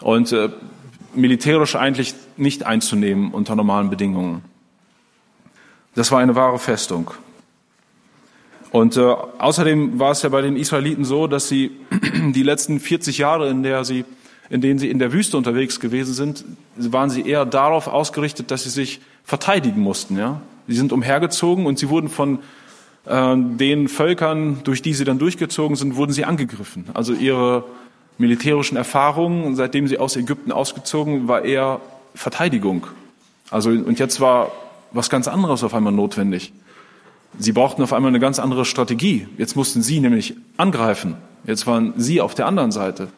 Und 0.00 0.30
äh, 0.32 0.50
militärisch 1.14 1.74
eigentlich 1.74 2.14
nicht 2.36 2.64
einzunehmen 2.64 3.32
unter 3.32 3.56
normalen 3.56 3.90
Bedingungen. 3.90 4.44
Das 5.94 6.12
war 6.12 6.20
eine 6.20 6.34
wahre 6.36 6.58
Festung. 6.58 7.10
Und 8.70 8.96
äh, 8.96 9.00
außerdem 9.00 9.98
war 9.98 10.12
es 10.12 10.22
ja 10.22 10.30
bei 10.30 10.40
den 10.40 10.56
Israeliten 10.56 11.04
so, 11.04 11.26
dass 11.26 11.48
sie 11.48 11.72
die 12.02 12.42
letzten 12.42 12.80
40 12.80 13.18
Jahre, 13.18 13.48
in, 13.48 13.62
der 13.62 13.84
sie, 13.84 14.04
in 14.50 14.60
denen 14.60 14.78
sie 14.78 14.90
in 14.90 14.98
der 14.98 15.12
Wüste 15.12 15.36
unterwegs 15.36 15.80
gewesen 15.80 16.14
sind, 16.14 16.44
waren 16.76 17.10
sie 17.10 17.22
eher 17.22 17.44
darauf 17.44 17.86
ausgerichtet, 17.86 18.50
dass 18.50 18.64
sie 18.64 18.70
sich 18.70 19.00
verteidigen 19.24 19.80
mussten. 19.80 20.18
Ja? 20.18 20.40
Sie 20.66 20.74
sind 20.74 20.92
umhergezogen 20.92 21.66
und 21.66 21.78
sie 21.78 21.88
wurden 21.88 22.08
von 22.08 22.40
äh, 23.06 23.36
den 23.36 23.88
Völkern, 23.88 24.60
durch 24.64 24.82
die 24.82 24.94
sie 24.94 25.04
dann 25.04 25.18
durchgezogen 25.18 25.76
sind, 25.76 25.96
wurden 25.96 26.12
sie 26.12 26.24
angegriffen. 26.24 26.86
Also 26.94 27.12
ihre 27.12 27.64
militärischen 28.18 28.76
Erfahrungen, 28.76 29.56
seitdem 29.56 29.88
sie 29.88 29.98
aus 29.98 30.16
Ägypten 30.16 30.52
ausgezogen, 30.52 31.28
war 31.28 31.44
eher 31.44 31.80
Verteidigung. 32.14 32.86
Also, 33.50 33.70
und 33.70 33.98
jetzt 33.98 34.20
war 34.20 34.52
was 34.92 35.08
ganz 35.10 35.28
anderes 35.28 35.64
auf 35.64 35.74
einmal 35.74 35.92
notwendig. 35.92 36.52
Sie 37.38 37.52
brauchten 37.52 37.82
auf 37.82 37.92
einmal 37.92 38.10
eine 38.10 38.20
ganz 38.20 38.38
andere 38.38 38.64
Strategie. 38.64 39.26
Jetzt 39.38 39.56
mussten 39.56 39.82
sie 39.82 40.00
nämlich 40.00 40.34
angreifen. 40.56 41.16
Jetzt 41.44 41.66
waren 41.66 41.94
sie 41.96 42.20
auf 42.20 42.34
der 42.34 42.46
anderen 42.46 42.72
Seite. 42.72 43.08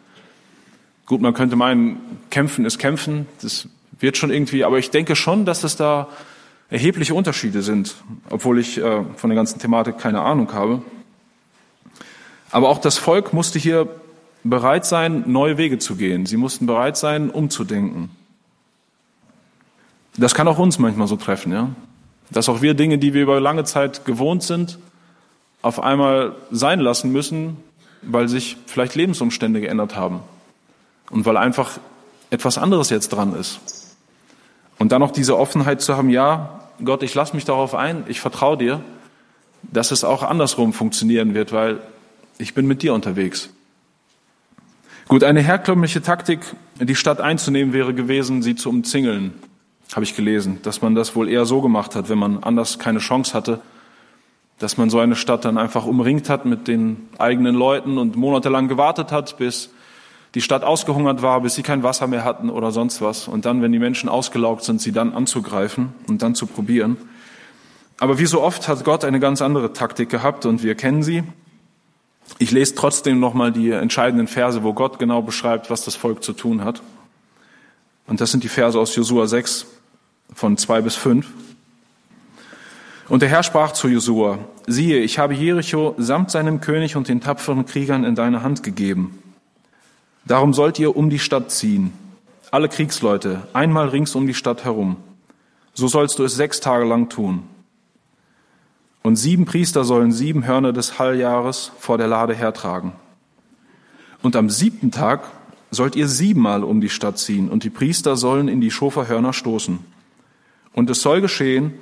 Gut, 1.07 1.21
man 1.21 1.35
könnte 1.35 1.57
meinen, 1.57 2.01
kämpfen 2.31 2.65
ist 2.65 2.79
kämpfen. 2.79 3.27
Das 3.43 3.69
wird 4.01 4.17
schon 4.17 4.31
irgendwie, 4.31 4.65
aber 4.65 4.79
ich 4.79 4.91
denke 4.91 5.17
schon, 5.17 5.45
dass 5.45 5.65
es 5.65 5.77
da 5.77 6.09
erhebliche 6.71 7.15
Unterschiede 7.15 7.63
sind, 7.63 7.95
obwohl 8.31 8.59
ich 8.59 8.79
äh, 8.79 9.03
von 9.17 9.31
der 9.31 9.37
ganzen 9.37 9.59
Thematik 9.59 9.99
keine 9.99 10.23
Ahnung 10.23 10.53
habe. 10.53 10.83
Aber 12.51 12.69
auch 12.69 12.79
das 12.79 12.97
Volk 12.97 13.33
musste 13.33 13.59
hier 13.59 13.89
bereit 14.45 14.87
sein, 14.87 15.25
neue 15.27 15.59
Wege 15.59 15.79
zu 15.79 15.97
gehen. 15.97 16.27
Sie 16.27 16.37
mussten 16.37 16.67
bereit 16.67 16.97
sein, 16.97 17.31
umzudenken. 17.31 18.11
Das 20.17 20.35
kann 20.35 20.49
auch 20.49 20.59
uns 20.59 20.79
manchmal 20.79 21.09
so 21.09 21.17
treffen, 21.17 21.53
ja. 21.53 21.71
Dass 22.31 22.49
auch 22.49 22.63
wir 22.63 22.75
Dinge, 22.75 22.99
die 22.99 23.13
wir 23.13 23.23
über 23.23 23.41
lange 23.41 23.65
Zeit 23.65 24.05
gewohnt 24.05 24.43
sind, 24.43 24.79
auf 25.63 25.83
einmal 25.83 26.37
sein 26.51 26.81
lassen 26.81 27.11
müssen, 27.11 27.57
weil 28.07 28.29
sich 28.29 28.57
vielleicht 28.67 28.95
Lebensumstände 28.95 29.61
geändert 29.61 29.97
haben. 29.97 30.21
Und 31.11 31.27
weil 31.27 31.37
einfach 31.37 31.79
etwas 32.31 32.59
anderes 32.59 32.91
jetzt 32.91 33.11
dran 33.11 33.35
ist. 33.35 33.61
Und 34.79 34.93
dann 34.93 35.01
noch 35.01 35.13
diese 35.13 35.39
Offenheit 35.39 35.81
zu 35.81 35.97
haben, 35.97 36.11
ja, 36.11 36.61
Gott, 36.85 37.03
ich 37.03 37.15
lasse 37.15 37.35
mich 37.35 37.45
darauf 37.45 37.75
ein, 37.75 38.05
ich 38.09 38.21
vertraue 38.21 38.57
dir, 38.57 38.81
dass 39.63 39.91
es 39.91 40.05
auch 40.05 40.23
andersrum 40.23 40.73
funktionieren 40.73 41.35
wird, 41.35 41.53
weil 41.53 41.81
ich 42.39 42.55
bin 42.55 42.67
mit 42.67 42.83
dir 42.83 42.95
unterwegs. 42.95 43.51
Gut, 45.07 45.23
eine 45.23 45.41
herkömmliche 45.41 46.03
Taktik, 46.03 46.41
die 46.81 46.95
Stadt 46.95 47.21
einzunehmen, 47.21 47.73
wäre 47.73 47.95
gewesen, 47.95 48.43
sie 48.43 48.57
zu 48.57 48.71
umzingeln, 48.71 49.35
habe 49.95 50.05
ich 50.05 50.17
gelesen, 50.17 50.61
dass 50.63 50.83
man 50.83 50.95
das 50.95 51.15
wohl 51.15 51.29
eher 51.29 51.45
so 51.45 51.61
gemacht 51.61 51.95
hat, 51.95 52.09
wenn 52.09 52.19
man 52.19 52.43
anders 52.43 52.79
keine 52.79 52.99
Chance 52.99 53.35
hatte, 53.35 53.61
dass 54.59 54.77
man 54.77 54.91
so 54.91 54.99
eine 54.99 55.17
Stadt 55.17 55.45
dann 55.45 55.59
einfach 55.59 55.87
umringt 55.87 56.29
hat 56.29 56.45
mit 56.45 56.69
den 56.69 57.09
eigenen 57.19 57.55
Leuten 57.55 57.99
und 57.99 58.17
monatelang 58.17 58.69
gewartet 58.69 59.13
hat, 59.13 59.37
bis 59.37 59.71
die 60.35 60.41
Stadt 60.41 60.65
ausgehungert 60.65 61.23
war, 61.23 61.41
bis 61.41 61.55
sie 61.55 61.63
kein 61.63 61.83
Wasser 61.83 62.07
mehr 62.07 62.25
hatten 62.25 62.51
oder 62.51 62.73
sonst 62.73 63.01
was. 63.01 63.29
Und 63.29 63.45
dann, 63.45 63.63
wenn 63.63 63.73
die 63.73 63.79
Menschen 63.79 64.09
ausgelaugt 64.09 64.65
sind, 64.65 64.81
sie 64.81 64.93
dann 64.93 65.13
anzugreifen 65.13 65.93
und 66.09 66.23
dann 66.23 66.35
zu 66.35 66.47
probieren. 66.47 66.97
Aber 68.01 68.19
wie 68.19 68.27
so 68.27 68.43
oft 68.43 68.67
hat 68.67 68.85
Gott 68.85 69.05
eine 69.05 69.21
ganz 69.21 69.41
andere 69.43 69.73
Taktik 69.73 70.09
gehabt 70.09 70.47
und 70.47 70.63
wir 70.63 70.75
kennen 70.75 71.03
sie. 71.03 71.23
Ich 72.39 72.51
lese 72.51 72.75
trotzdem 72.75 73.21
nochmal 73.21 73.53
die 73.53 73.71
entscheidenden 73.71 74.27
Verse, 74.27 74.63
wo 74.65 74.73
Gott 74.73 74.99
genau 74.99 75.23
beschreibt, 75.23 75.71
was 75.71 75.85
das 75.85 75.95
Volk 75.95 76.25
zu 76.25 76.33
tun 76.33 76.65
hat. 76.65 76.83
Und 78.07 78.21
das 78.21 78.33
sind 78.33 78.43
die 78.43 78.49
Verse 78.49 78.79
aus 78.79 78.97
Josua 78.97 79.27
6 79.27 79.67
von 80.35 80.57
2 80.57 80.81
bis 80.81 80.97
5. 80.97 81.27
Und 83.09 83.21
der 83.21 83.29
Herr 83.29 83.43
sprach 83.43 83.73
zu 83.73 83.89
Josua, 83.89 84.39
siehe, 84.67 85.01
ich 85.01 85.19
habe 85.19 85.35
Jericho 85.35 85.95
samt 85.99 86.31
seinem 86.31 86.61
König 86.61 86.97
und 86.97 87.09
den 87.09 87.21
tapferen 87.21 87.67
Kriegern 87.67 88.05
in 88.05 88.15
deine 88.15 88.43
Hand 88.43 88.63
gegeben. 88.63 89.19
Darum 90.25 90.55
sollt 90.55 90.79
ihr 90.79 90.97
um 90.97 91.11
die 91.11 91.19
Stadt 91.19 91.51
ziehen, 91.51 91.93
alle 92.51 92.69
Kriegsleute, 92.69 93.43
einmal 93.53 93.89
rings 93.89 94.15
um 94.15 94.27
die 94.27 94.35
Stadt 94.35 94.65
herum. 94.65 94.97
So 95.75 95.87
sollst 95.89 96.19
du 96.19 96.25
es 96.25 96.35
sechs 96.35 96.61
Tage 96.61 96.85
lang 96.85 97.09
tun. 97.11 97.43
Und 99.03 99.17
sieben 99.17 99.45
Priester 99.45 99.85
sollen 99.85 100.13
sieben 100.13 100.47
Hörner 100.47 100.73
des 100.73 100.99
Halljahres 100.99 101.73
vor 101.79 101.99
der 101.99 102.07
Lade 102.07 102.35
hertragen. 102.35 102.93
Und 104.23 104.35
am 104.35 104.49
siebten 104.49 104.91
Tag 104.91 105.29
sollt 105.71 105.95
ihr 105.95 106.09
siebenmal 106.09 106.65
um 106.65 106.81
die 106.81 106.89
Stadt 106.89 107.19
ziehen, 107.19 107.51
und 107.51 107.65
die 107.65 107.71
Priester 107.71 108.17
sollen 108.17 108.49
in 108.49 108.63
die 108.63 108.71
Schoferhörner 108.71 109.35
stoßen. 109.35 109.81
Und 110.73 110.89
es 110.89 111.03
soll 111.03 111.21
geschehen, 111.21 111.75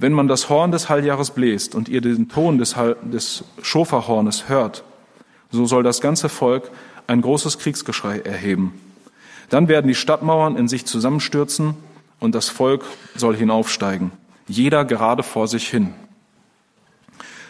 wenn 0.00 0.14
man 0.14 0.28
das 0.28 0.48
Horn 0.48 0.72
des 0.72 0.88
Halljahres 0.88 1.30
bläst 1.30 1.74
und 1.74 1.88
ihr 1.90 2.00
den 2.00 2.28
Ton 2.30 2.56
des, 2.56 2.74
Hall, 2.74 2.96
des 3.02 3.44
Schoferhornes 3.60 4.48
hört, 4.48 4.82
so 5.50 5.66
soll 5.66 5.82
das 5.82 6.00
ganze 6.00 6.30
Volk 6.30 6.70
ein 7.06 7.20
großes 7.20 7.58
Kriegsgeschrei 7.58 8.20
erheben. 8.20 8.80
Dann 9.50 9.68
werden 9.68 9.88
die 9.88 9.94
Stadtmauern 9.94 10.56
in 10.56 10.68
sich 10.68 10.86
zusammenstürzen 10.86 11.74
und 12.18 12.34
das 12.34 12.48
Volk 12.48 12.84
soll 13.14 13.36
hinaufsteigen, 13.36 14.10
jeder 14.48 14.86
gerade 14.86 15.22
vor 15.22 15.48
sich 15.48 15.68
hin. 15.68 15.92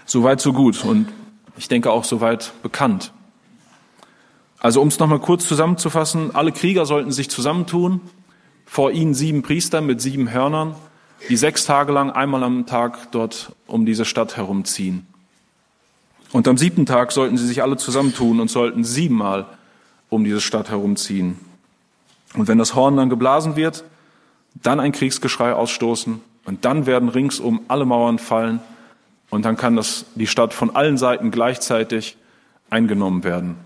Soweit 0.05 0.41
so 0.41 0.53
gut 0.53 0.85
und 0.85 1.07
ich 1.57 1.69
denke 1.69 1.93
auch 1.93 2.05
soweit 2.05 2.53
bekannt. 2.65 3.13
Also 4.59 4.83
um 4.83 4.89
es 4.89 4.99
nochmal 4.99 5.21
kurz 5.21 5.47
zusammenzufassen, 5.47 6.35
alle 6.35 6.51
Krieger 6.51 6.85
sollten 6.85 7.13
sich 7.13 7.31
zusammentun, 7.31 8.01
vor 8.67 8.91
ihnen 8.91 9.15
sieben 9.15 9.43
Priester 9.43 9.81
mit 9.81 10.01
sieben 10.01 10.33
Hörnern, 10.33 10.75
die 11.29 11.37
sechs 11.37 11.65
Tage 11.65 11.93
lang 11.93 12.11
einmal 12.11 12.43
am 12.43 12.67
Tag 12.67 13.13
dort 13.13 13.53
um 13.67 13.87
diese 13.87 14.05
Stadt 14.05 14.37
herumziehen. 14.37 15.07
Und 16.33 16.47
am 16.49 16.57
siebten 16.57 16.87
Tag 16.87 17.13
sollten 17.13 17.37
sie 17.37 17.47
sich 17.47 17.63
alle 17.63 17.77
zusammentun 17.77 18.41
und 18.41 18.49
sollten 18.49 18.85
siebenmal 18.85 19.47
um 20.09 20.25
diese 20.25 20.41
Stadt 20.41 20.71
herumziehen. 20.71 21.39
Und 22.35 22.49
wenn 22.49 22.59
das 22.59 22.75
Horn 22.75 22.97
dann 22.97 23.11
geblasen 23.11 23.57
wird, 23.57 23.85
dann 24.63 24.81
ein 24.81 24.93
Kriegsgeschrei 24.93 25.53
ausstoßen 25.53 26.21
und 26.45 26.65
dann 26.65 26.87
werden 26.87 27.09
ringsum 27.09 27.63
alle 27.69 27.85
Mauern 27.85 28.19
fallen 28.19 28.61
und 29.31 29.45
dann 29.45 29.57
kann 29.57 29.77
das, 29.77 30.07
die 30.15 30.27
Stadt 30.27 30.55
von 30.55 30.75
allen 30.75 30.99
Seiten 30.99 31.31
gleichzeitig 31.31 32.17
eingenommen 32.69 33.25
werden. 33.25 33.57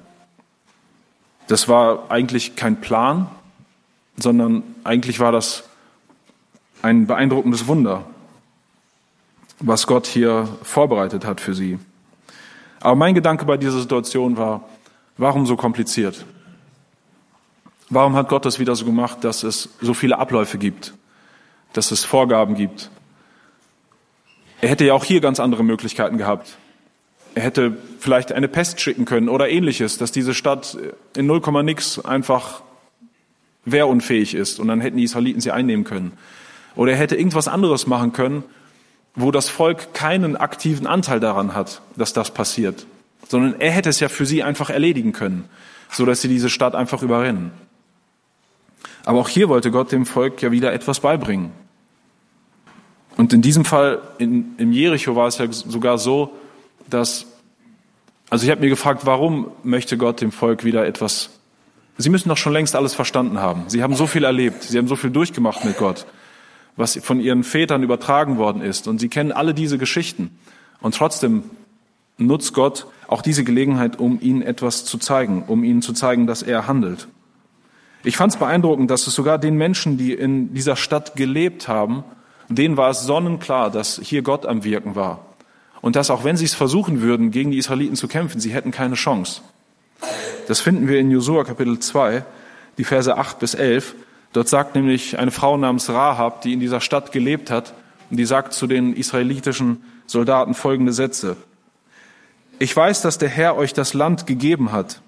Das 1.47 1.69
war 1.69 2.11
eigentlich 2.11 2.57
kein 2.57 2.81
Plan, 2.81 3.29
sondern 4.17 4.63
eigentlich 4.85 5.21
war 5.21 5.33
das 5.33 5.65
ein 6.85 7.07
beeindruckendes 7.07 7.67
Wunder, 7.67 8.05
was 9.59 9.87
Gott 9.87 10.07
hier 10.07 10.47
vorbereitet 10.63 11.25
hat 11.25 11.41
für 11.41 11.55
sie. 11.55 11.79
Aber 12.81 12.95
mein 12.95 13.15
Gedanke 13.15 13.47
bei 13.47 13.57
dieser 13.57 13.81
Situation 13.81 14.37
war, 14.37 14.69
warum 15.17 15.47
so 15.47 15.57
kompliziert? 15.57 16.27
Warum 17.89 18.15
hat 18.15 18.29
Gott 18.29 18.45
das 18.45 18.59
wieder 18.59 18.77
so 18.77 18.85
gemacht, 18.85 19.25
dass 19.25 19.45
es 19.45 19.71
so 19.81 19.95
viele 19.95 20.19
Abläufe 20.19 20.59
gibt, 20.59 20.93
dass 21.73 21.91
es 21.91 22.05
Vorgaben 22.05 22.55
gibt, 22.55 22.91
er 24.61 24.69
hätte 24.69 24.85
ja 24.85 24.93
auch 24.93 25.05
hier 25.05 25.21
ganz 25.21 25.41
andere 25.41 25.65
Möglichkeiten 25.65 26.19
gehabt. 26.19 26.59
Er 27.35 27.43
hätte 27.43 27.77
vielleicht 27.99 28.33
eine 28.33 28.49
Pest 28.49 28.81
schicken 28.81 29.05
können 29.07 29.29
oder 29.29 29.49
ähnliches, 29.49 29.97
dass 29.99 30.13
diese 30.13 30.35
Stadt 30.35 30.77
in 31.17 31.27
0, 31.27 31.41
nix 31.63 31.99
einfach 31.99 32.63
wehrunfähig 33.65 34.35
ist 34.35 34.61
und 34.61 34.69
dann 34.69 34.81
hätten 34.81 34.99
die 34.99 35.05
Israeliten 35.05 35.41
sie 35.41 35.51
einnehmen 35.51 35.85
können. 35.85 36.13
Oder 36.77 36.93
er 36.93 36.99
hätte 36.99 37.17
irgendwas 37.17 37.49
anderes 37.49 37.87
machen 37.87 38.13
können, 38.13 38.45
wo 39.15 39.31
das 39.31 39.49
Volk 39.49 39.95
keinen 39.95 40.37
aktiven 40.37 40.87
Anteil 40.87 41.21
daran 41.21 41.55
hat, 41.55 41.83
dass 41.97 42.13
das 42.13 42.33
passiert, 42.33 42.87
sondern 43.29 43.61
er 43.61 43.71
hätte 43.71 43.89
es 43.89 44.01
ja 44.01 44.09
für 44.09 44.27
sie 44.27 44.43
einfach 44.43 44.71
erledigen 44.71 45.13
können, 45.13 45.49
so 45.91 46.05
dass 46.05 46.21
sie 46.21 46.29
diese 46.29 46.51
Stadt 46.51 46.75
einfach 46.75 47.03
überrennen. 47.03 47.53
Aber 49.05 49.21
auch 49.21 49.29
hier 49.29 49.49
wollte 49.49 49.71
Gott 49.71 49.93
dem 49.93 50.07
Volk 50.07 50.43
ja 50.43 50.51
wieder 50.51 50.73
etwas 50.73 51.01
beibringen. 51.01 51.53
Und 53.17 53.33
in 53.33 53.43
diesem 53.43 53.65
Fall, 53.65 54.01
in, 54.19 54.55
im 54.59 54.73
Jericho 54.73 55.15
war 55.15 55.29
es 55.29 55.39
ja 55.39 55.47
sogar 55.51 55.99
so, 55.99 56.33
dass, 56.91 57.27
also 58.31 58.45
ich 58.45 58.51
habe 58.51 58.63
mir 58.63 58.69
gefragt, 58.69 59.03
warum 59.05 59.53
möchte 59.63 59.97
Gott 59.97 60.21
dem 60.21 60.33
Volk 60.33 60.65
wieder 60.65 60.87
etwas, 60.87 61.31
Sie 61.97 62.11
müssen 62.11 62.29
doch 62.29 62.37
schon 62.37 62.53
längst 62.53 62.75
alles 62.75 62.93
verstanden 62.93 63.39
haben. 63.39 63.65
Sie 63.69 63.81
haben 63.81 63.95
so 63.95 64.09
viel 64.09 64.25
erlebt, 64.25 64.65
Sie 64.65 64.79
haben 64.79 64.89
so 64.89 64.97
viel 64.97 65.11
durchgemacht 65.11 65.65
mit 65.65 65.79
Gott, 65.79 66.07
was 66.77 66.99
von 67.03 67.21
Ihren 67.21 67.45
Vätern 67.45 67.83
übertragen 67.83 68.37
worden 68.37 68.63
ist. 68.63 68.89
Und 68.89 68.99
Sie 68.99 69.09
kennen 69.09 69.33
alle 69.33 69.55
diese 69.55 69.79
Geschichten. 69.79 70.39
Und 70.81 70.95
trotzdem 70.95 71.45
nutzt 72.19 72.55
Gott 72.55 72.87
auch 73.09 73.23
diese 73.23 73.45
Gelegenheit, 73.45 73.99
um 73.99 74.21
Ihnen 74.21 74.43
etwas 74.43 74.85
zu 74.85 74.99
zeigen, 74.99 75.45
um 75.47 75.65
Ihnen 75.65 75.83
zu 75.83 75.93
zeigen, 75.93 76.27
dass 76.27 76.43
er 76.43 76.67
handelt. 76.67 77.09
Ich 78.03 78.17
fand 78.17 78.33
es 78.35 78.39
beeindruckend, 78.39 78.91
dass 78.91 79.07
es 79.07 79.15
sogar 79.15 79.39
den 79.39 79.57
Menschen, 79.57 79.97
die 79.97 80.13
in 80.13 80.53
dieser 80.53 80.77
Stadt 80.77 81.17
gelebt 81.17 81.69
haben, 81.69 82.05
denen 82.49 82.77
war 82.77 82.91
es 82.91 83.03
sonnenklar, 83.03 83.71
dass 83.71 83.99
hier 84.03 84.23
Gott 84.23 84.45
am 84.45 84.65
Wirken 84.65 84.95
war. 84.95 85.25
Und 85.81 85.97
dass 85.97 86.11
auch 86.11 86.25
wenn 86.25 86.37
sie 86.37 86.45
es 86.45 86.55
versuchen 86.55 87.01
würden, 87.01 87.31
gegen 87.31 87.51
die 87.51 87.59
Israeliten 87.59 87.97
zu 87.97 88.09
kämpfen, 88.09 88.41
sie 88.41 88.53
hätten 88.53 88.71
keine 88.71 88.95
Chance. 88.95 89.43
Das 90.47 90.61
finden 90.61 90.89
wir 90.89 90.99
in 90.99 91.11
Josua 91.11 91.45
Kapitel 91.45 91.79
2, 91.79 92.25
die 92.79 92.85
Verse 92.85 93.17
8 93.17 93.39
bis 93.39 93.55
11. 93.55 93.95
Dort 94.35 94.49
sagt 94.49 94.75
nämlich 94.75 95.17
eine 95.19 95.31
Frau 95.31 95.57
namens 95.57 95.89
Rahab, 95.89 96.43
die 96.43 96.53
in 96.53 96.61
dieser 96.61 96.81
Stadt 96.81 97.13
gelebt 97.13 97.51
hat, 97.51 97.73
und 98.11 98.17
die 98.17 98.25
sagt 98.25 98.53
zu 98.53 98.67
den 98.67 98.93
israelitischen 98.93 99.83
Soldaten 100.07 100.55
folgende 100.55 100.93
Sätze. 100.93 101.37
Ich 102.59 102.77
weiß, 102.77 103.01
dass 103.01 103.17
der 103.17 103.29
Herr 103.29 103.57
euch 103.57 103.73
das 103.75 103.95
Land 103.95 104.27
gegeben 104.27 104.73
hat, 104.73 105.01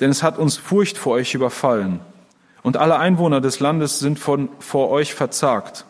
denn 0.00 0.10
es 0.10 0.22
hat 0.22 0.38
uns 0.38 0.58
Furcht 0.58 0.98
vor 0.98 1.14
euch 1.14 1.34
überfallen. 1.34 2.00
Und 2.62 2.76
alle 2.76 2.98
Einwohner 2.98 3.40
des 3.40 3.60
Landes 3.60 3.98
sind 3.98 4.18
von, 4.18 4.50
vor 4.58 4.90
euch 4.90 5.14
verzagt. 5.14 5.86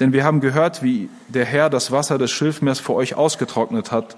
Denn 0.00 0.12
wir 0.12 0.24
haben 0.24 0.40
gehört, 0.40 0.82
wie 0.82 1.08
der 1.28 1.44
Herr 1.44 1.70
das 1.70 1.92
Wasser 1.92 2.18
des 2.18 2.32
Schilfmeers 2.32 2.80
vor 2.80 2.96
euch 2.96 3.14
ausgetrocknet 3.14 3.92
hat, 3.92 4.16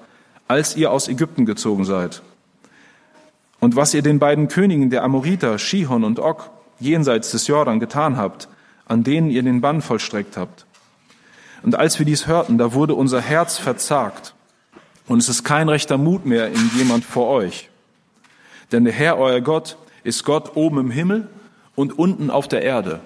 als 0.49 0.75
ihr 0.75 0.91
aus 0.91 1.07
Ägypten 1.07 1.45
gezogen 1.45 1.85
seid. 1.85 2.23
Und 3.61 3.77
was 3.77 3.93
ihr 3.93 4.03
den 4.03 4.19
beiden 4.19 4.49
Königen 4.49 4.89
der 4.89 5.05
Amoriter, 5.05 5.59
Shihon 5.59 6.03
und 6.03 6.19
Og, 6.19 6.51
jenseits 6.81 7.31
des 7.31 7.47
Jordan 7.47 7.81
getan 7.81 8.17
habt, 8.17 8.49
an 8.87 9.05
denen 9.05 9.31
ihr 9.31 9.43
den 9.43 9.61
Bann 9.61 9.83
vollstreckt 9.83 10.37
habt. 10.37 10.67
Und 11.63 11.77
als 11.77 11.99
wir 11.99 12.07
dies 12.07 12.27
hörten, 12.27 12.59
da 12.59 12.73
wurde 12.73 12.95
unser 12.95 13.21
Herz 13.21 13.59
verzagt. 13.59 14.35
Und 15.07 15.19
es 15.19 15.29
ist 15.29 15.45
kein 15.45 15.69
rechter 15.69 15.99
Mut 15.99 16.25
mehr 16.25 16.49
in 16.49 16.71
jemand 16.77 17.05
vor 17.05 17.29
euch. 17.29 17.69
Denn 18.73 18.85
der 18.85 18.93
Herr, 18.93 19.19
euer 19.19 19.41
Gott, 19.41 19.77
ist 20.05 20.25
Gott 20.25 20.57
oben 20.57 20.79
im 20.79 20.91
Himmel 20.91 21.29
und 21.75 21.99
unten 21.99 22.31
auf 22.31 22.49
der 22.49 22.63
Erde. 22.63 23.01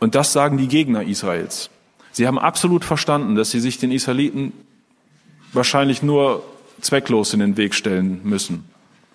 Und 0.00 0.14
das 0.14 0.32
sagen 0.32 0.58
die 0.58 0.68
Gegner 0.68 1.02
Israels. 1.02 1.70
Sie 2.12 2.26
haben 2.26 2.38
absolut 2.38 2.84
verstanden, 2.84 3.34
dass 3.34 3.50
sie 3.50 3.60
sich 3.60 3.78
den 3.78 3.92
Israeliten 3.92 4.52
wahrscheinlich 5.52 6.02
nur 6.02 6.42
zwecklos 6.80 7.32
in 7.32 7.40
den 7.40 7.56
Weg 7.56 7.74
stellen 7.74 8.20
müssen, 8.24 8.64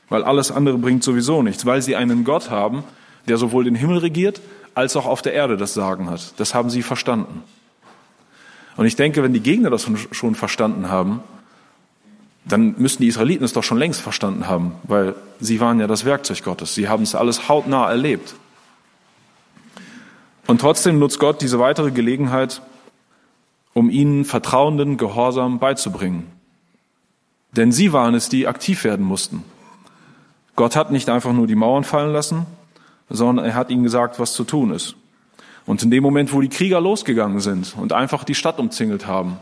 weil 0.09 0.23
alles 0.23 0.51
andere 0.51 0.77
bringt 0.77 1.03
sowieso 1.03 1.41
nichts, 1.41 1.65
weil 1.65 1.81
sie 1.81 1.95
einen 1.95 2.23
Gott 2.23 2.49
haben, 2.49 2.83
der 3.27 3.37
sowohl 3.37 3.63
den 3.63 3.75
Himmel 3.75 3.99
regiert, 3.99 4.41
als 4.73 4.95
auch 4.95 5.05
auf 5.05 5.21
der 5.21 5.33
Erde 5.33 5.57
das 5.57 5.73
Sagen 5.73 6.09
hat. 6.09 6.39
Das 6.39 6.53
haben 6.53 6.69
sie 6.69 6.81
verstanden. 6.81 7.43
Und 8.77 8.85
ich 8.85 8.95
denke, 8.95 9.21
wenn 9.23 9.33
die 9.33 9.41
Gegner 9.41 9.69
das 9.69 9.87
schon 10.11 10.35
verstanden 10.35 10.89
haben, 10.89 11.21
dann 12.45 12.75
müssten 12.77 13.03
die 13.03 13.09
Israeliten 13.09 13.43
es 13.43 13.53
doch 13.53 13.63
schon 13.63 13.77
längst 13.77 14.01
verstanden 14.01 14.47
haben, 14.47 14.73
weil 14.83 15.15
sie 15.39 15.59
waren 15.59 15.79
ja 15.79 15.87
das 15.87 16.05
Werkzeug 16.05 16.43
Gottes. 16.43 16.73
Sie 16.73 16.87
haben 16.87 17.03
es 17.03 17.13
alles 17.13 17.49
hautnah 17.49 17.87
erlebt. 17.89 18.35
Und 20.47 20.59
trotzdem 20.61 20.97
nutzt 20.99 21.19
Gott 21.19 21.41
diese 21.41 21.59
weitere 21.59 21.91
Gelegenheit, 21.91 22.61
um 23.73 23.89
ihnen 23.89 24.25
vertrauenden 24.25 24.97
Gehorsam 24.97 25.59
beizubringen. 25.59 26.31
Denn 27.51 27.71
sie 27.71 27.93
waren 27.93 28.15
es, 28.15 28.29
die 28.29 28.47
aktiv 28.47 28.83
werden 28.83 29.05
mussten. 29.05 29.43
Gott 30.55 30.75
hat 30.75 30.91
nicht 30.91 31.09
einfach 31.09 31.33
nur 31.33 31.47
die 31.47 31.55
Mauern 31.55 31.83
fallen 31.83 32.11
lassen, 32.11 32.45
sondern 33.11 33.45
er 33.45 33.55
hat 33.55 33.69
ihnen 33.69 33.83
gesagt, 33.83 34.19
was 34.19 34.33
zu 34.33 34.43
tun 34.43 34.71
ist. 34.71 34.95
Und 35.65 35.83
in 35.83 35.91
dem 35.91 36.03
Moment, 36.03 36.33
wo 36.33 36.41
die 36.41 36.49
Krieger 36.49 36.81
losgegangen 36.81 37.39
sind 37.39 37.75
und 37.77 37.93
einfach 37.93 38.23
die 38.23 38.35
Stadt 38.35 38.59
umzingelt 38.59 39.05
haben, 39.05 39.37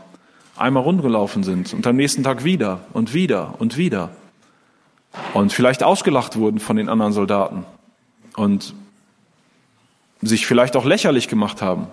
einmal 0.56 0.82
rundgelaufen 0.82 1.42
sind 1.42 1.72
und 1.72 1.86
am 1.86 1.96
nächsten 1.96 2.22
Tag 2.22 2.44
wieder 2.44 2.80
und 2.92 3.14
wieder 3.14 3.54
und 3.58 3.76
wieder 3.76 4.10
und 5.32 5.52
vielleicht 5.52 5.82
ausgelacht 5.82 6.36
wurden 6.36 6.60
von 6.60 6.76
den 6.76 6.88
anderen 6.88 7.12
Soldaten 7.12 7.64
und 8.36 8.74
sich 10.20 10.46
vielleicht 10.46 10.76
auch 10.76 10.84
lächerlich 10.84 11.28
gemacht 11.28 11.62
haben 11.62 11.86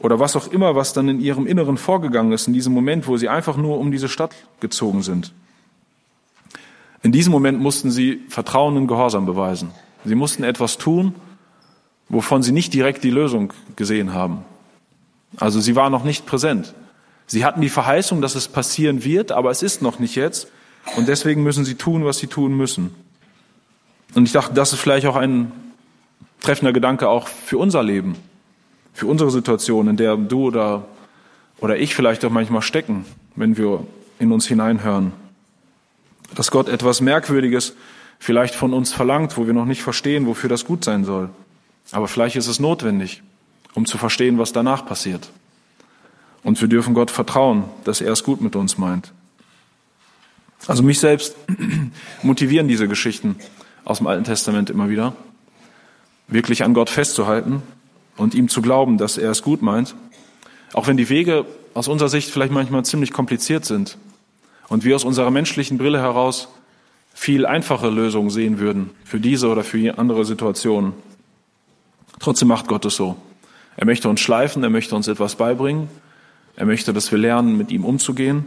oder 0.00 0.20
was 0.20 0.36
auch 0.36 0.48
immer, 0.48 0.76
was 0.76 0.92
dann 0.92 1.08
in 1.08 1.20
ihrem 1.20 1.46
Inneren 1.46 1.76
vorgegangen 1.78 2.32
ist, 2.32 2.46
in 2.46 2.52
diesem 2.52 2.72
Moment, 2.72 3.08
wo 3.08 3.16
sie 3.16 3.28
einfach 3.28 3.56
nur 3.56 3.78
um 3.78 3.90
diese 3.90 4.08
Stadt 4.08 4.34
gezogen 4.60 5.02
sind. 5.02 5.32
In 7.02 7.12
diesem 7.12 7.32
Moment 7.32 7.60
mussten 7.60 7.90
sie 7.90 8.20
Vertrauen 8.28 8.76
und 8.76 8.86
Gehorsam 8.86 9.24
beweisen. 9.24 9.70
Sie 10.04 10.14
mussten 10.14 10.44
etwas 10.44 10.78
tun, 10.78 11.14
wovon 12.08 12.42
sie 12.42 12.52
nicht 12.52 12.72
direkt 12.74 13.04
die 13.04 13.10
Lösung 13.10 13.52
gesehen 13.76 14.14
haben. 14.14 14.44
Also 15.36 15.60
sie 15.60 15.76
waren 15.76 15.92
noch 15.92 16.04
nicht 16.04 16.26
präsent. 16.26 16.74
Sie 17.26 17.44
hatten 17.44 17.60
die 17.60 17.68
Verheißung, 17.68 18.22
dass 18.22 18.34
es 18.34 18.48
passieren 18.48 19.04
wird, 19.04 19.32
aber 19.32 19.50
es 19.50 19.62
ist 19.62 19.82
noch 19.82 19.98
nicht 19.98 20.14
jetzt. 20.14 20.48
Und 20.96 21.08
deswegen 21.08 21.42
müssen 21.42 21.64
sie 21.64 21.74
tun, 21.74 22.04
was 22.04 22.18
sie 22.18 22.26
tun 22.26 22.56
müssen. 22.56 22.94
Und 24.14 24.24
ich 24.24 24.32
dachte, 24.32 24.54
das 24.54 24.72
ist 24.72 24.80
vielleicht 24.80 25.06
auch 25.06 25.16
ein 25.16 25.52
treffender 26.40 26.72
Gedanke 26.72 27.08
auch 27.08 27.28
für 27.28 27.58
unser 27.58 27.82
Leben, 27.82 28.16
für 28.94 29.06
unsere 29.06 29.30
Situation, 29.30 29.88
in 29.88 29.96
der 29.98 30.16
du 30.16 30.46
oder, 30.46 30.86
oder 31.60 31.76
ich 31.76 31.94
vielleicht 31.94 32.24
auch 32.24 32.30
manchmal 32.30 32.62
stecken, 32.62 33.04
wenn 33.36 33.58
wir 33.58 33.84
in 34.18 34.32
uns 34.32 34.46
hineinhören. 34.46 35.12
Dass 36.34 36.50
Gott 36.50 36.68
etwas 36.68 37.02
Merkwürdiges 37.02 37.74
vielleicht 38.18 38.54
von 38.54 38.72
uns 38.72 38.92
verlangt, 38.92 39.36
wo 39.36 39.46
wir 39.46 39.54
noch 39.54 39.64
nicht 39.64 39.82
verstehen, 39.82 40.26
wofür 40.26 40.48
das 40.48 40.64
gut 40.64 40.84
sein 40.84 41.04
soll. 41.04 41.30
Aber 41.90 42.08
vielleicht 42.08 42.36
ist 42.36 42.48
es 42.48 42.60
notwendig, 42.60 43.22
um 43.74 43.86
zu 43.86 43.98
verstehen, 43.98 44.38
was 44.38 44.52
danach 44.52 44.84
passiert. 44.84 45.30
Und 46.42 46.60
wir 46.60 46.68
dürfen 46.68 46.94
Gott 46.94 47.10
vertrauen, 47.10 47.64
dass 47.84 48.00
er 48.00 48.12
es 48.12 48.24
gut 48.24 48.40
mit 48.40 48.56
uns 48.56 48.78
meint. 48.78 49.12
Also 50.66 50.82
mich 50.82 51.00
selbst 51.00 51.36
motivieren 52.22 52.68
diese 52.68 52.88
Geschichten 52.88 53.36
aus 53.84 53.98
dem 53.98 54.06
Alten 54.06 54.24
Testament 54.24 54.70
immer 54.70 54.88
wieder 54.88 55.14
wirklich 56.28 56.62
an 56.62 56.74
Gott 56.74 56.90
festzuhalten 56.90 57.62
und 58.16 58.34
ihm 58.34 58.48
zu 58.48 58.60
glauben, 58.60 58.98
dass 58.98 59.16
er 59.16 59.30
es 59.30 59.42
gut 59.42 59.62
meint, 59.62 59.94
auch 60.74 60.86
wenn 60.86 60.96
die 60.96 61.08
Wege 61.08 61.46
aus 61.74 61.88
unserer 61.88 62.10
Sicht 62.10 62.30
vielleicht 62.30 62.52
manchmal 62.52 62.84
ziemlich 62.84 63.12
kompliziert 63.12 63.64
sind 63.64 63.96
und 64.68 64.84
wir 64.84 64.94
aus 64.94 65.04
unserer 65.04 65.30
menschlichen 65.30 65.78
Brille 65.78 66.00
heraus 66.00 66.48
viel 67.18 67.46
einfache 67.46 67.88
Lösungen 67.88 68.30
sehen 68.30 68.58
würden 68.58 68.90
für 69.04 69.20
diese 69.20 69.48
oder 69.48 69.64
für 69.64 69.98
andere 69.98 70.24
Situationen. 70.24 70.92
Trotzdem 72.20 72.48
macht 72.48 72.68
Gott 72.68 72.84
es 72.84 72.96
so. 72.96 73.16
Er 73.76 73.86
möchte 73.86 74.08
uns 74.08 74.20
schleifen, 74.20 74.62
er 74.62 74.70
möchte 74.70 74.94
uns 74.94 75.08
etwas 75.08 75.36
beibringen, 75.36 75.88
er 76.56 76.66
möchte, 76.66 76.92
dass 76.92 77.10
wir 77.10 77.18
lernen, 77.18 77.56
mit 77.56 77.70
ihm 77.70 77.84
umzugehen 77.84 78.44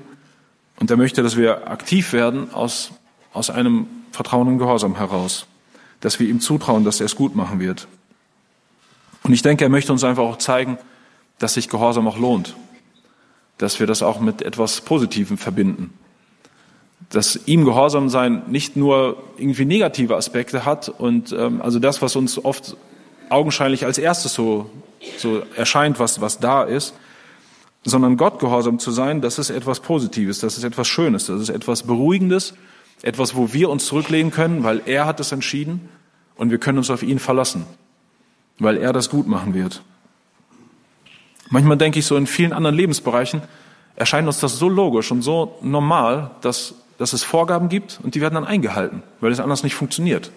und 0.80 0.92
er 0.92 0.98
möchte, 0.98 1.24
dass 1.24 1.38
wir 1.38 1.70
aktiv 1.70 2.14
werden 2.14 2.54
aus, 2.54 2.92
aus 3.34 3.50
einem 3.50 3.88
Vertrauen 4.12 4.48
und 4.48 4.58
Gehorsam 4.58 4.96
heraus 4.98 5.48
dass 6.02 6.20
wir 6.20 6.28
ihm 6.28 6.42
zutrauen, 6.42 6.84
dass 6.84 7.00
er 7.00 7.06
es 7.06 7.16
gut 7.16 7.36
machen 7.36 7.60
wird. 7.60 7.88
Und 9.24 9.34
ich 9.34 9.44
denke, 9.44 9.64
er 9.64 9.70
möchte 9.70 9.92
uns 9.94 10.04
einfach 10.04 10.24
auch 10.24 10.38
zeigen, 10.38 10.78
dass 11.40 11.54
sich 11.54 11.70
Gehorsam 11.70 12.08
auch 12.08 12.18
lohnt, 12.18 12.56
dass 13.60 13.80
wir 13.80 13.88
das 13.88 14.04
auch 14.04 14.20
mit 14.20 14.42
etwas 14.42 14.82
Positivem 14.82 15.38
verbinden, 15.38 15.94
dass 17.10 17.40
ihm 17.46 17.66
Gehorsam 17.66 18.10
sein 18.10 18.44
nicht 18.48 18.76
nur 18.76 19.22
irgendwie 19.38 19.66
negative 19.66 20.16
Aspekte 20.16 20.66
hat 20.66 20.90
und 20.90 21.32
ähm, 21.34 21.62
also 21.62 21.80
das, 21.80 22.02
was 22.02 22.16
uns 22.16 22.44
oft 22.44 22.78
augenscheinlich 23.30 23.86
als 23.86 23.98
erstes 23.98 24.34
so, 24.34 24.70
so 25.18 25.42
erscheint, 25.56 26.00
was, 26.00 26.22
was 26.22 26.40
da 26.40 26.64
ist, 26.64 26.94
sondern 27.84 28.18
Gott 28.18 28.40
gehorsam 28.40 28.80
zu 28.80 28.92
sein, 28.92 29.22
das 29.22 29.40
ist 29.40 29.50
etwas 29.50 29.80
Positives, 29.80 30.40
das 30.40 30.58
ist 30.58 30.64
etwas 30.64 30.88
Schönes, 30.88 31.26
das 31.26 31.42
ist 31.42 31.50
etwas 31.50 31.84
Beruhigendes, 31.84 32.54
etwas, 33.02 33.36
wo 33.36 33.54
wir 33.54 33.70
uns 33.70 33.86
zurücklehnen 33.86 34.32
können, 34.32 34.64
weil 34.64 34.82
er 34.86 35.06
hat 35.06 35.20
es 35.20 35.32
entschieden 35.32 35.90
und 36.36 36.52
wir 36.52 36.60
können 36.60 36.78
uns 36.78 36.92
auf 36.92 37.04
ihn 37.04 37.20
verlassen, 37.20 37.66
weil 38.60 38.78
er 38.78 38.94
das 38.94 39.10
gut 39.10 39.28
machen 39.28 39.54
wird. 39.54 39.82
Manchmal 41.50 41.78
denke 41.78 42.00
ich 42.00 42.06
so, 42.06 42.16
in 42.16 42.28
vielen 42.28 42.54
anderen 42.54 42.76
Lebensbereichen 42.76 43.42
erscheint 43.96 44.28
uns 44.28 44.40
das 44.40 44.58
so 44.58 44.70
logisch 44.70 45.12
und 45.12 45.22
so 45.22 45.58
normal, 45.62 46.32
dass, 46.42 46.76
dass 47.02 47.14
es 47.14 47.24
Vorgaben 47.24 47.68
gibt 47.68 48.00
und 48.04 48.14
die 48.14 48.22
werden 48.22 48.36
dann 48.36 48.46
eingehalten, 48.46 49.02
weil 49.22 49.32
es 49.32 49.40
anders 49.40 49.64
nicht 49.64 49.74
funktioniert. 49.74 50.30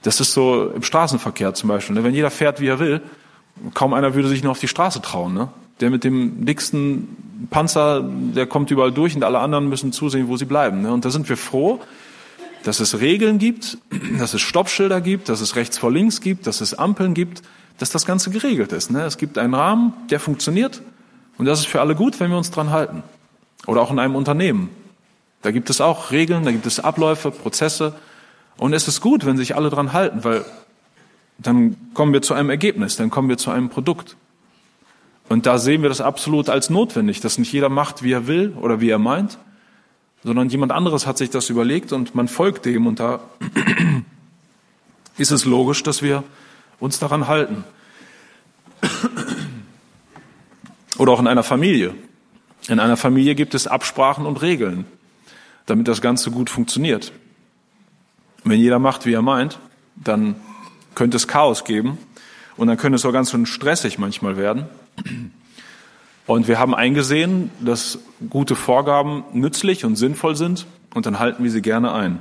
Das 0.00 0.20
ist 0.20 0.32
so 0.32 0.70
im 0.70 0.82
Straßenverkehr 0.82 1.52
zum 1.52 1.68
Beispiel. 1.68 1.94
Ne? 1.94 2.02
Wenn 2.02 2.14
jeder 2.14 2.30
fährt, 2.30 2.62
wie 2.62 2.66
er 2.66 2.78
will, 2.78 3.02
kaum 3.74 3.92
einer 3.92 4.14
würde 4.14 4.28
sich 4.28 4.42
nur 4.42 4.52
auf 4.52 4.58
die 4.58 4.68
Straße 4.68 5.02
trauen. 5.02 5.34
Ne? 5.34 5.48
Der 5.80 5.90
mit 5.90 6.02
dem 6.02 6.46
dicksten 6.46 7.48
Panzer, 7.50 8.02
der 8.02 8.46
kommt 8.46 8.70
überall 8.70 8.90
durch 8.90 9.14
und 9.16 9.22
alle 9.22 9.38
anderen 9.38 9.68
müssen 9.68 9.92
zusehen, 9.92 10.28
wo 10.28 10.38
sie 10.38 10.46
bleiben. 10.46 10.80
Ne? 10.80 10.94
Und 10.94 11.04
da 11.04 11.10
sind 11.10 11.28
wir 11.28 11.36
froh, 11.36 11.78
dass 12.62 12.80
es 12.80 12.98
Regeln 13.00 13.36
gibt, 13.36 13.76
dass 14.18 14.32
es 14.32 14.40
Stoppschilder 14.40 15.02
gibt, 15.02 15.28
dass 15.28 15.42
es 15.42 15.56
rechts 15.56 15.76
vor 15.76 15.92
links 15.92 16.22
gibt, 16.22 16.46
dass 16.46 16.62
es 16.62 16.72
Ampeln 16.72 17.12
gibt, 17.12 17.42
dass 17.76 17.90
das 17.90 18.06
Ganze 18.06 18.30
geregelt 18.30 18.72
ist. 18.72 18.90
Ne? 18.90 19.02
Es 19.02 19.18
gibt 19.18 19.36
einen 19.36 19.52
Rahmen, 19.52 19.92
der 20.08 20.20
funktioniert 20.20 20.80
und 21.36 21.44
das 21.44 21.58
ist 21.58 21.66
für 21.66 21.82
alle 21.82 21.94
gut, 21.94 22.18
wenn 22.18 22.30
wir 22.30 22.38
uns 22.38 22.50
dran 22.50 22.70
halten. 22.70 23.02
Oder 23.66 23.82
auch 23.82 23.90
in 23.90 23.98
einem 23.98 24.16
Unternehmen. 24.16 24.70
Da 25.46 25.52
gibt 25.52 25.70
es 25.70 25.80
auch 25.80 26.10
Regeln, 26.10 26.44
da 26.44 26.50
gibt 26.50 26.66
es 26.66 26.80
Abläufe, 26.80 27.30
Prozesse 27.30 27.94
und 28.56 28.72
es 28.72 28.88
ist 28.88 29.00
gut, 29.00 29.24
wenn 29.24 29.36
sich 29.36 29.54
alle 29.54 29.70
dran 29.70 29.92
halten, 29.92 30.24
weil 30.24 30.44
dann 31.38 31.76
kommen 31.94 32.12
wir 32.12 32.20
zu 32.20 32.34
einem 32.34 32.50
Ergebnis, 32.50 32.96
dann 32.96 33.10
kommen 33.10 33.28
wir 33.28 33.38
zu 33.38 33.52
einem 33.52 33.68
Produkt. 33.68 34.16
Und 35.28 35.46
da 35.46 35.58
sehen 35.58 35.82
wir 35.82 35.88
das 35.88 36.00
absolut 36.00 36.48
als 36.48 36.68
notwendig, 36.68 37.20
dass 37.20 37.38
nicht 37.38 37.52
jeder 37.52 37.68
macht, 37.68 38.02
wie 38.02 38.10
er 38.10 38.26
will 38.26 38.54
oder 38.60 38.80
wie 38.80 38.90
er 38.90 38.98
meint, 38.98 39.38
sondern 40.24 40.48
jemand 40.48 40.72
anderes 40.72 41.06
hat 41.06 41.16
sich 41.16 41.30
das 41.30 41.48
überlegt 41.48 41.92
und 41.92 42.16
man 42.16 42.26
folgt 42.26 42.64
dem 42.66 42.88
und 42.88 42.98
da 42.98 43.20
ist 45.16 45.30
es 45.30 45.44
logisch, 45.44 45.84
dass 45.84 46.02
wir 46.02 46.24
uns 46.80 46.98
daran 46.98 47.28
halten. 47.28 47.62
Oder 50.98 51.12
auch 51.12 51.20
in 51.20 51.28
einer 51.28 51.44
Familie. 51.44 51.94
In 52.66 52.80
einer 52.80 52.96
Familie 52.96 53.36
gibt 53.36 53.54
es 53.54 53.68
Absprachen 53.68 54.26
und 54.26 54.42
Regeln, 54.42 54.86
damit 55.66 55.88
das 55.88 56.00
Ganze 56.00 56.30
gut 56.30 56.50
funktioniert. 56.50 57.12
Wenn 58.44 58.60
jeder 58.60 58.78
macht, 58.78 59.06
wie 59.06 59.12
er 59.12 59.22
meint, 59.22 59.58
dann 59.96 60.36
könnte 60.94 61.16
es 61.16 61.28
Chaos 61.28 61.64
geben 61.64 61.98
und 62.56 62.68
dann 62.68 62.76
könnte 62.76 62.96
es 62.96 63.04
auch 63.04 63.12
ganz 63.12 63.30
schön 63.30 63.46
stressig 63.46 63.98
manchmal 63.98 64.36
werden. 64.36 64.66
Und 66.26 66.48
wir 66.48 66.58
haben 66.58 66.74
eingesehen, 66.74 67.50
dass 67.60 67.98
gute 68.30 68.56
Vorgaben 68.56 69.24
nützlich 69.32 69.84
und 69.84 69.96
sinnvoll 69.96 70.36
sind 70.36 70.66
und 70.94 71.06
dann 71.06 71.18
halten 71.18 71.44
wir 71.44 71.50
sie 71.50 71.62
gerne 71.62 71.92
ein. 71.92 72.18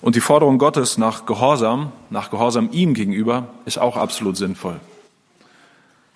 Und 0.00 0.16
die 0.16 0.20
Forderung 0.20 0.58
Gottes 0.58 0.98
nach 0.98 1.24
Gehorsam, 1.24 1.92
nach 2.10 2.30
Gehorsam 2.30 2.68
ihm 2.72 2.92
gegenüber, 2.92 3.48
ist 3.64 3.78
auch 3.78 3.96
absolut 3.96 4.36
sinnvoll. 4.36 4.78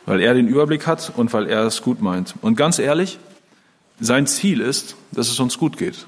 Weil 0.04 0.20
er 0.20 0.34
den 0.34 0.46
Überblick 0.46 0.86
hat 0.86 1.10
und 1.16 1.32
weil 1.32 1.46
er 1.46 1.62
es 1.62 1.80
gut 1.80 2.02
meint. 2.02 2.34
Und 2.42 2.56
ganz 2.56 2.78
ehrlich, 2.78 3.18
sein 4.00 4.26
Ziel 4.26 4.61
ist, 4.61 4.96
dass 5.12 5.28
es 5.28 5.40
uns 5.40 5.58
gut 5.58 5.76
geht. 5.76 6.06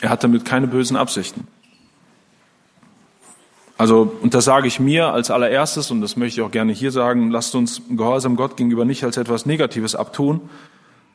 Er 0.00 0.10
hat 0.10 0.24
damit 0.24 0.44
keine 0.44 0.66
bösen 0.66 0.96
Absichten. 0.96 1.46
Also, 3.78 4.16
und 4.22 4.34
das 4.34 4.44
sage 4.44 4.68
ich 4.68 4.78
mir 4.78 5.08
als 5.08 5.30
allererstes, 5.30 5.90
und 5.90 6.00
das 6.00 6.16
möchte 6.16 6.40
ich 6.40 6.46
auch 6.46 6.50
gerne 6.50 6.72
hier 6.72 6.92
sagen, 6.92 7.30
lasst 7.30 7.54
uns 7.54 7.82
Gehorsam 7.90 8.36
Gott 8.36 8.56
gegenüber 8.56 8.84
nicht 8.84 9.02
als 9.04 9.16
etwas 9.16 9.44
Negatives 9.44 9.94
abtun, 9.94 10.40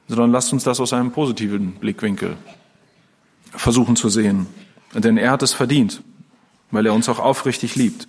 sondern 0.07 0.31
lasst 0.31 0.51
uns 0.53 0.63
das 0.63 0.79
aus 0.79 0.93
einem 0.93 1.11
positiven 1.11 1.73
Blickwinkel 1.73 2.35
versuchen 3.51 3.95
zu 3.95 4.09
sehen. 4.09 4.47
Denn 4.93 5.17
er 5.17 5.31
hat 5.31 5.43
es 5.43 5.53
verdient, 5.53 6.01
weil 6.71 6.85
er 6.85 6.93
uns 6.93 7.09
auch 7.09 7.19
aufrichtig 7.19 7.75
liebt. 7.75 8.07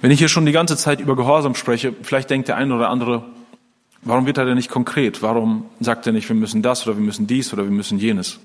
Wenn 0.00 0.10
ich 0.10 0.18
hier 0.18 0.28
schon 0.28 0.46
die 0.46 0.52
ganze 0.52 0.76
Zeit 0.76 1.00
über 1.00 1.16
Gehorsam 1.16 1.54
spreche, 1.54 1.94
vielleicht 2.02 2.30
denkt 2.30 2.48
der 2.48 2.56
eine 2.56 2.74
oder 2.74 2.88
andere, 2.88 3.24
warum 4.02 4.26
wird 4.26 4.38
er 4.38 4.44
denn 4.44 4.56
nicht 4.56 4.70
konkret? 4.70 5.22
Warum 5.22 5.66
sagt 5.80 6.06
er 6.06 6.12
nicht, 6.12 6.28
wir 6.28 6.36
müssen 6.36 6.62
das 6.62 6.86
oder 6.86 6.96
wir 6.96 7.04
müssen 7.04 7.26
dies 7.26 7.52
oder 7.52 7.64
wir 7.64 7.70
müssen 7.70 7.98
jenes? 7.98 8.40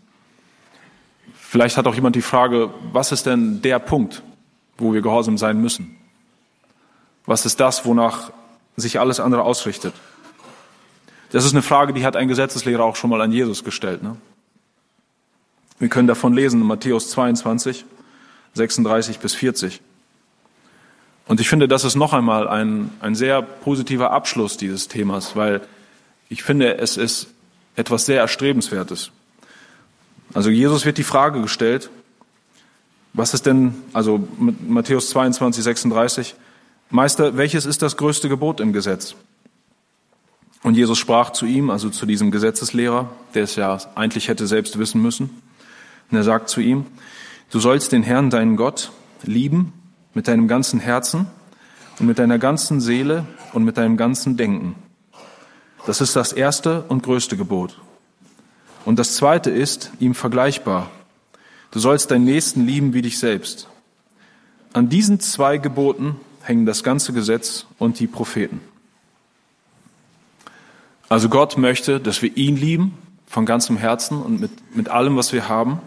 Vielleicht 1.34 1.78
hat 1.78 1.88
auch 1.88 1.96
jemand 1.96 2.16
die 2.16 2.22
Frage, 2.22 2.70
was 2.92 3.12
ist 3.12 3.26
denn 3.26 3.62
der 3.62 3.80
Punkt, 3.80 4.24
wo 4.78 4.94
wir 4.94 5.02
gehorsam 5.02 5.38
sein 5.38 5.62
müssen? 5.62 5.96
Was 7.26 7.46
ist 7.46 7.60
das, 7.60 7.86
wonach 7.86 8.32
sich 8.76 9.00
alles 9.00 9.20
andere 9.20 9.44
ausrichtet? 9.44 9.94
Das 11.32 11.46
ist 11.46 11.54
eine 11.54 11.62
Frage, 11.62 11.94
die 11.94 12.06
hat 12.06 12.16
ein 12.16 12.28
Gesetzeslehrer 12.28 12.84
auch 12.84 12.96
schon 12.96 13.10
mal 13.10 13.22
an 13.22 13.32
Jesus 13.32 13.64
gestellt. 13.64 14.04
Ne? 14.04 14.18
Wir 15.80 15.90
können 15.90 16.08
davon 16.08 16.34
lesen 16.34 16.62
in 16.62 16.68
Matthäus 16.68 17.10
22, 17.10 17.86
36 18.54 19.20
bis 19.20 19.36
40. 19.36 19.82
Und 21.28 21.40
ich 21.40 21.50
finde, 21.50 21.68
das 21.68 21.84
ist 21.84 21.96
noch 21.96 22.14
einmal 22.14 22.48
ein, 22.48 22.92
ein 23.00 23.16
sehr 23.16 23.42
positiver 23.42 24.12
Abschluss 24.12 24.58
dieses 24.58 24.88
Themas, 24.88 25.36
weil 25.36 25.62
ich 26.30 26.44
finde, 26.44 26.78
es 26.78 26.98
ist 26.98 27.28
etwas 27.76 28.06
sehr 28.06 28.20
Erstrebenswertes. 28.20 29.12
Also 30.34 30.50
Jesus 30.50 30.86
wird 30.86 30.98
die 30.98 31.04
Frage 31.04 31.42
gestellt, 31.42 31.90
was 33.14 33.34
ist 33.34 33.46
denn, 33.46 33.76
also 33.94 34.28
Matthäus 34.68 35.10
22, 35.10 35.64
36, 35.64 36.36
Meister, 36.90 37.38
welches 37.38 37.66
ist 37.66 37.82
das 37.82 37.98
größte 37.98 38.30
Gebot 38.30 38.60
im 38.60 38.74
Gesetz? 38.74 39.16
Und 40.64 40.76
Jesus 40.76 40.98
sprach 40.98 41.32
zu 41.32 41.46
ihm, 41.46 41.70
also 41.70 41.90
zu 41.90 42.06
diesem 42.06 42.32
Gesetzeslehrer, 42.32 43.10
der 43.34 43.44
es 43.44 43.56
ja 43.56 43.80
eigentlich 43.96 44.28
hätte 44.28 44.48
selbst 44.48 44.78
wissen 44.78 45.02
müssen. 45.02 45.30
Und 46.12 46.18
er 46.18 46.24
sagt 46.24 46.50
zu 46.50 46.60
ihm, 46.60 46.86
du 47.52 47.60
sollst 47.60 47.92
den 47.92 48.04
Herrn, 48.04 48.30
deinen 48.30 48.58
Gott, 48.58 48.92
lieben 49.24 49.74
mit 50.16 50.28
deinem 50.28 50.48
ganzen 50.48 50.80
Herzen 50.80 51.28
und 52.00 52.08
mit 52.08 52.18
deiner 52.18 52.40
ganzen 52.40 52.82
Seele 52.82 53.26
und 53.54 53.64
mit 53.64 53.78
deinem 53.78 53.98
ganzen 53.98 54.38
Denken. 54.38 54.76
Das 55.86 56.02
ist 56.02 56.16
das 56.16 56.34
erste 56.34 56.82
und 56.88 57.04
größte 57.04 57.38
Gebot. 57.38 57.80
Und 58.86 58.98
das 58.98 59.16
zweite 59.16 59.52
ist 59.52 59.92
ihm 60.00 60.16
vergleichbar. 60.16 60.90
Du 61.70 61.80
sollst 61.80 62.10
deinen 62.10 62.26
Nächsten 62.26 62.66
lieben 62.66 62.94
wie 62.94 63.02
dich 63.02 63.20
selbst. 63.20 63.68
An 64.74 64.90
diesen 64.90 65.20
zwei 65.20 65.58
Geboten 65.58 66.16
hängen 66.42 66.66
das 66.66 66.84
ganze 66.84 67.14
Gesetz 67.14 67.66
und 67.78 68.00
die 68.00 68.08
Propheten. 68.08 68.62
Also 71.10 71.30
Gott 71.30 71.58
möchte, 71.58 72.00
dass 72.00 72.22
wir 72.22 72.36
ihn 72.36 72.56
lieben 72.56 72.98
von 73.28 73.46
ganzem 73.46 73.78
Herzen 73.78 74.22
und 74.22 74.40
mit, 74.40 74.76
mit 74.76 74.90
allem, 74.90 75.18
was 75.18 75.34
wir 75.34 75.50
haben. 75.50 75.80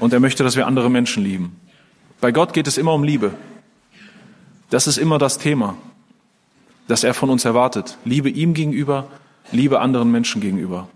Und 0.00 0.12
er 0.12 0.20
möchte, 0.20 0.44
dass 0.44 0.56
wir 0.56 0.66
andere 0.66 0.90
Menschen 0.90 1.22
lieben. 1.22 1.58
Bei 2.20 2.32
Gott 2.32 2.52
geht 2.52 2.66
es 2.66 2.78
immer 2.78 2.94
um 2.94 3.04
Liebe. 3.04 3.32
Das 4.70 4.86
ist 4.86 4.98
immer 4.98 5.18
das 5.18 5.38
Thema, 5.38 5.76
das 6.88 7.04
er 7.04 7.14
von 7.14 7.30
uns 7.30 7.44
erwartet. 7.44 7.96
Liebe 8.04 8.28
ihm 8.28 8.54
gegenüber, 8.54 9.08
Liebe 9.50 9.80
anderen 9.80 10.10
Menschen 10.10 10.40
gegenüber. 10.40 10.88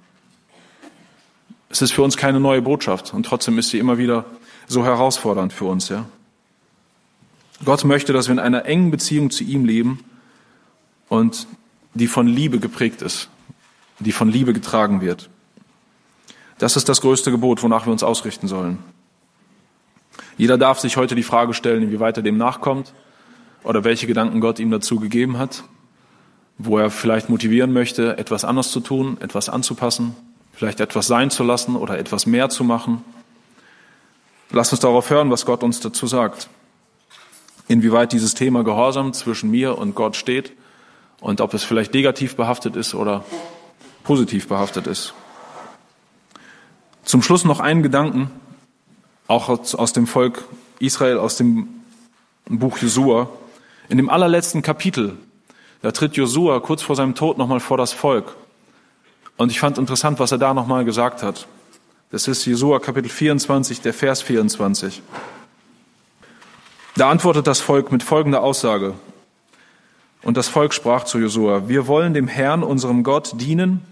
Es 1.71 1.81
ist 1.81 1.93
für 1.93 2.03
uns 2.03 2.17
keine 2.17 2.39
neue 2.39 2.61
Botschaft 2.61 3.15
und 3.15 3.25
trotzdem 3.25 3.59
ist 3.59 3.71
sie 3.71 3.79
immer 3.79 3.97
wieder 3.97 4.27
so 4.67 4.85
herausfordernd 4.85 5.53
für 5.53 5.65
uns, 5.65 5.89
ja. 5.89 6.05
Gott 7.65 7.85
möchte, 7.85 8.13
dass 8.13 8.27
wir 8.27 8.33
in 8.33 8.39
einer 8.41 8.67
engen 8.67 8.91
Beziehung 8.91 9.31
zu 9.31 9.45
ihm 9.45 9.65
leben 9.65 10.01
und 11.09 11.47
die 11.95 12.09
von 12.09 12.27
Liebe 12.27 12.59
geprägt 12.59 13.03
ist, 13.03 13.29
die 14.01 14.13
von 14.13 14.29
Liebe 14.29 14.53
getragen 14.53 15.01
wird. 15.01 15.31
Das 16.59 16.77
ist 16.77 16.89
das 16.89 17.01
größte 17.01 17.31
Gebot, 17.31 17.63
wonach 17.63 17.87
wir 17.87 17.93
uns 17.93 18.03
ausrichten 18.03 18.49
sollen. 18.49 18.79
Jeder 20.37 20.59
darf 20.59 20.79
sich 20.79 20.97
heute 20.97 21.15
die 21.15 21.23
Frage 21.23 21.55
stellen, 21.55 21.83
inwieweit 21.83 22.17
er 22.17 22.23
dem 22.23 22.37
nachkommt 22.37 22.93
oder 23.65 23.85
welche 23.85 24.07
Gedanken 24.07 24.41
Gott 24.41 24.59
ihm 24.59 24.71
dazu 24.71 24.99
gegeben 24.99 25.39
hat, 25.39 25.65
wo 26.59 26.79
er 26.79 26.91
vielleicht 26.91 27.29
motivieren 27.29 27.73
möchte, 27.73 28.19
etwas 28.19 28.45
anders 28.45 28.71
zu 28.71 28.81
tun, 28.81 29.19
etwas 29.21 29.49
anzupassen 29.49 30.15
vielleicht 30.53 30.81
etwas 30.81 31.07
sein 31.07 31.31
zu 31.31 31.43
lassen 31.43 31.77
oder 31.77 31.99
etwas 31.99 32.27
mehr 32.27 32.49
zu 32.49 32.65
machen. 32.65 33.05
Lass 34.51 34.71
uns 34.71 34.81
darauf 34.81 35.11
hören, 35.11 35.31
was 35.31 35.47
Gott 35.47 35.63
uns 35.63 35.81
dazu 35.81 36.07
sagt. 36.07 36.49
Inwieweit 37.69 38.13
dieses 38.13 38.35
Thema 38.35 38.65
Gehorsam 38.65 39.13
zwischen 39.13 39.51
mir 39.51 39.79
und 39.79 39.95
Gott 39.95 40.17
steht 40.17 40.53
und 41.21 41.41
ob 41.41 41.55
es 41.55 41.65
vielleicht 41.65 41.95
negativ 41.95 42.37
behaftet 42.37 42.77
ist 42.77 42.95
oder 42.95 43.25
positiv 44.05 44.49
behaftet 44.49 44.87
ist. 44.87 45.15
Zum 47.05 47.23
Schluss 47.23 47.45
noch 47.45 47.61
einen 47.61 47.83
Gedanken, 47.83 48.31
auch 49.33 49.49
aus 49.49 49.93
dem 49.93 50.07
Volk 50.07 50.45
Israel, 50.79 51.19
aus 51.19 51.37
dem 51.37 51.69
Buch 52.47 52.79
Josua. 52.79 53.29
In 53.89 53.97
dem 53.97 54.09
allerletzten 54.09 54.63
Kapitel, 54.63 55.17
da 55.81 55.91
tritt 55.91 56.17
Josua 56.17 56.61
kurz 56.61 56.83
vor 56.83 56.97
seinem 56.97 57.15
Tod 57.15 57.39
nochmal 57.39 57.61
vor 57.61 57.77
das 57.77 57.93
Volk 57.93 58.37
und 59.37 59.51
ich 59.51 59.59
fand 59.61 59.79
interessant, 59.79 60.19
was 60.21 60.33
er 60.33 60.39
da 60.39 60.55
nochmal 60.55 60.85
gesagt 60.85 61.23
hat. 61.23 61.47
Das 62.11 62.29
ist 62.29 62.45
Jesua 62.45 62.79
Kapitel 62.79 63.09
24, 63.09 63.81
der 63.81 63.95
Vers 63.95 64.23
24. 64.23 65.03
Da 66.97 67.11
antwortet 67.11 67.47
das 67.47 67.61
Volk 67.61 67.91
mit 67.91 68.03
folgender 68.03 68.43
Aussage. 68.43 68.95
Und 70.23 70.37
das 70.37 70.49
Volk 70.49 70.75
sprach 70.75 71.05
zu 71.05 71.19
Josua, 71.19 71.69
wir 71.69 71.89
wollen 71.89 72.15
dem 72.15 72.29
Herrn, 72.29 72.63
unserem 72.63 73.03
Gott, 73.03 73.33
dienen 73.41 73.83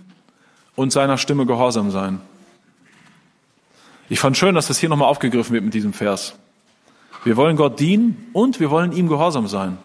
und 0.76 0.92
seiner 0.92 1.18
Stimme 1.18 1.46
gehorsam 1.46 1.90
sein. 1.90 2.20
Ich 4.10 4.18
fand 4.18 4.36
schön, 4.36 4.56
dass 4.56 4.66
das 4.66 4.78
hier 4.78 4.88
nochmal 4.88 5.08
aufgegriffen 5.08 5.52
wird 5.52 5.64
mit 5.64 5.72
diesem 5.72 5.92
Vers. 5.92 6.34
Wir 7.22 7.36
wollen 7.36 7.54
Gott 7.56 7.78
dienen 7.78 8.26
und 8.32 8.58
wir 8.58 8.68
wollen 8.68 8.90
ihm 8.90 9.06
gehorsam 9.06 9.46
sein. 9.46 9.78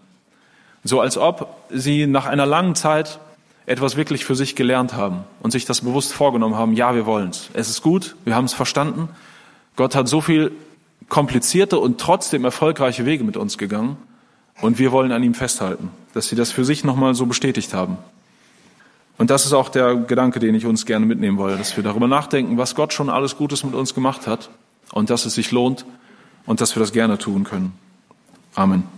So 0.84 1.00
als 1.00 1.16
ob 1.16 1.56
sie 1.70 2.08
nach 2.08 2.26
einer 2.26 2.48
langen 2.48 2.74
Zeit 2.74 3.20
etwas 3.68 3.98
wirklich 3.98 4.26
für 4.26 4.34
sich 4.34 4.56
gelernt 4.56 4.96
haben 4.96 5.26
und 5.42 5.52
sich 5.52 5.66
das 5.66 5.82
bewusst 5.82 6.12
vorgenommen 6.12 6.56
haben, 6.56 6.74
ja, 6.74 6.96
wir 6.96 7.06
wollen's. 7.06 7.52
Es 7.54 7.70
ist 7.70 7.84
gut, 7.84 8.16
wir 8.26 8.36
haben 8.36 8.46
es 8.46 8.54
verstanden. 8.54 9.10
Gott 9.76 9.94
hat 9.94 10.08
so 10.08 10.22
viel 10.22 10.52
komplizierte 11.08 11.78
und 11.78 12.02
trotzdem 12.02 12.46
erfolgreiche 12.46 13.06
Wege 13.06 13.24
mit 13.24 13.38
uns 13.38 13.60
gegangen. 13.60 13.96
Und 14.60 14.80
wir 14.80 14.92
wollen 14.92 15.12
an 15.12 15.22
ihm 15.22 15.36
festhalten, 15.36 15.90
dass 16.16 16.30
sie 16.30 16.36
das 16.36 16.52
für 16.52 16.66
sich 16.66 16.84
nochmal 16.84 17.14
so 17.14 17.28
bestätigt 17.28 17.76
haben. 17.76 17.98
Und 19.18 19.30
das 19.30 19.46
ist 19.46 19.54
auch 19.54 19.70
der 19.70 19.96
Gedanke, 19.96 20.40
den 20.40 20.56
ich 20.56 20.66
uns 20.66 20.86
gerne 20.86 21.06
mitnehmen 21.06 21.38
wollte, 21.38 21.58
dass 21.58 21.76
wir 21.76 21.84
darüber 21.84 22.08
nachdenken, 22.08 22.58
was 22.58 22.76
Gott 22.76 22.94
schon 22.94 23.10
alles 23.10 23.38
Gutes 23.38 23.64
mit 23.64 23.74
uns 23.74 23.94
gemacht 23.94 24.28
hat 24.28 24.50
und 24.92 25.10
dass 25.10 25.26
es 25.26 25.36
sich 25.36 25.52
lohnt 25.52 25.86
und 26.46 26.60
dass 26.62 26.76
wir 26.76 26.82
das 26.82 26.92
gerne 26.92 27.18
tun 27.18 27.44
können. 27.44 27.74
Amen. 28.56 28.95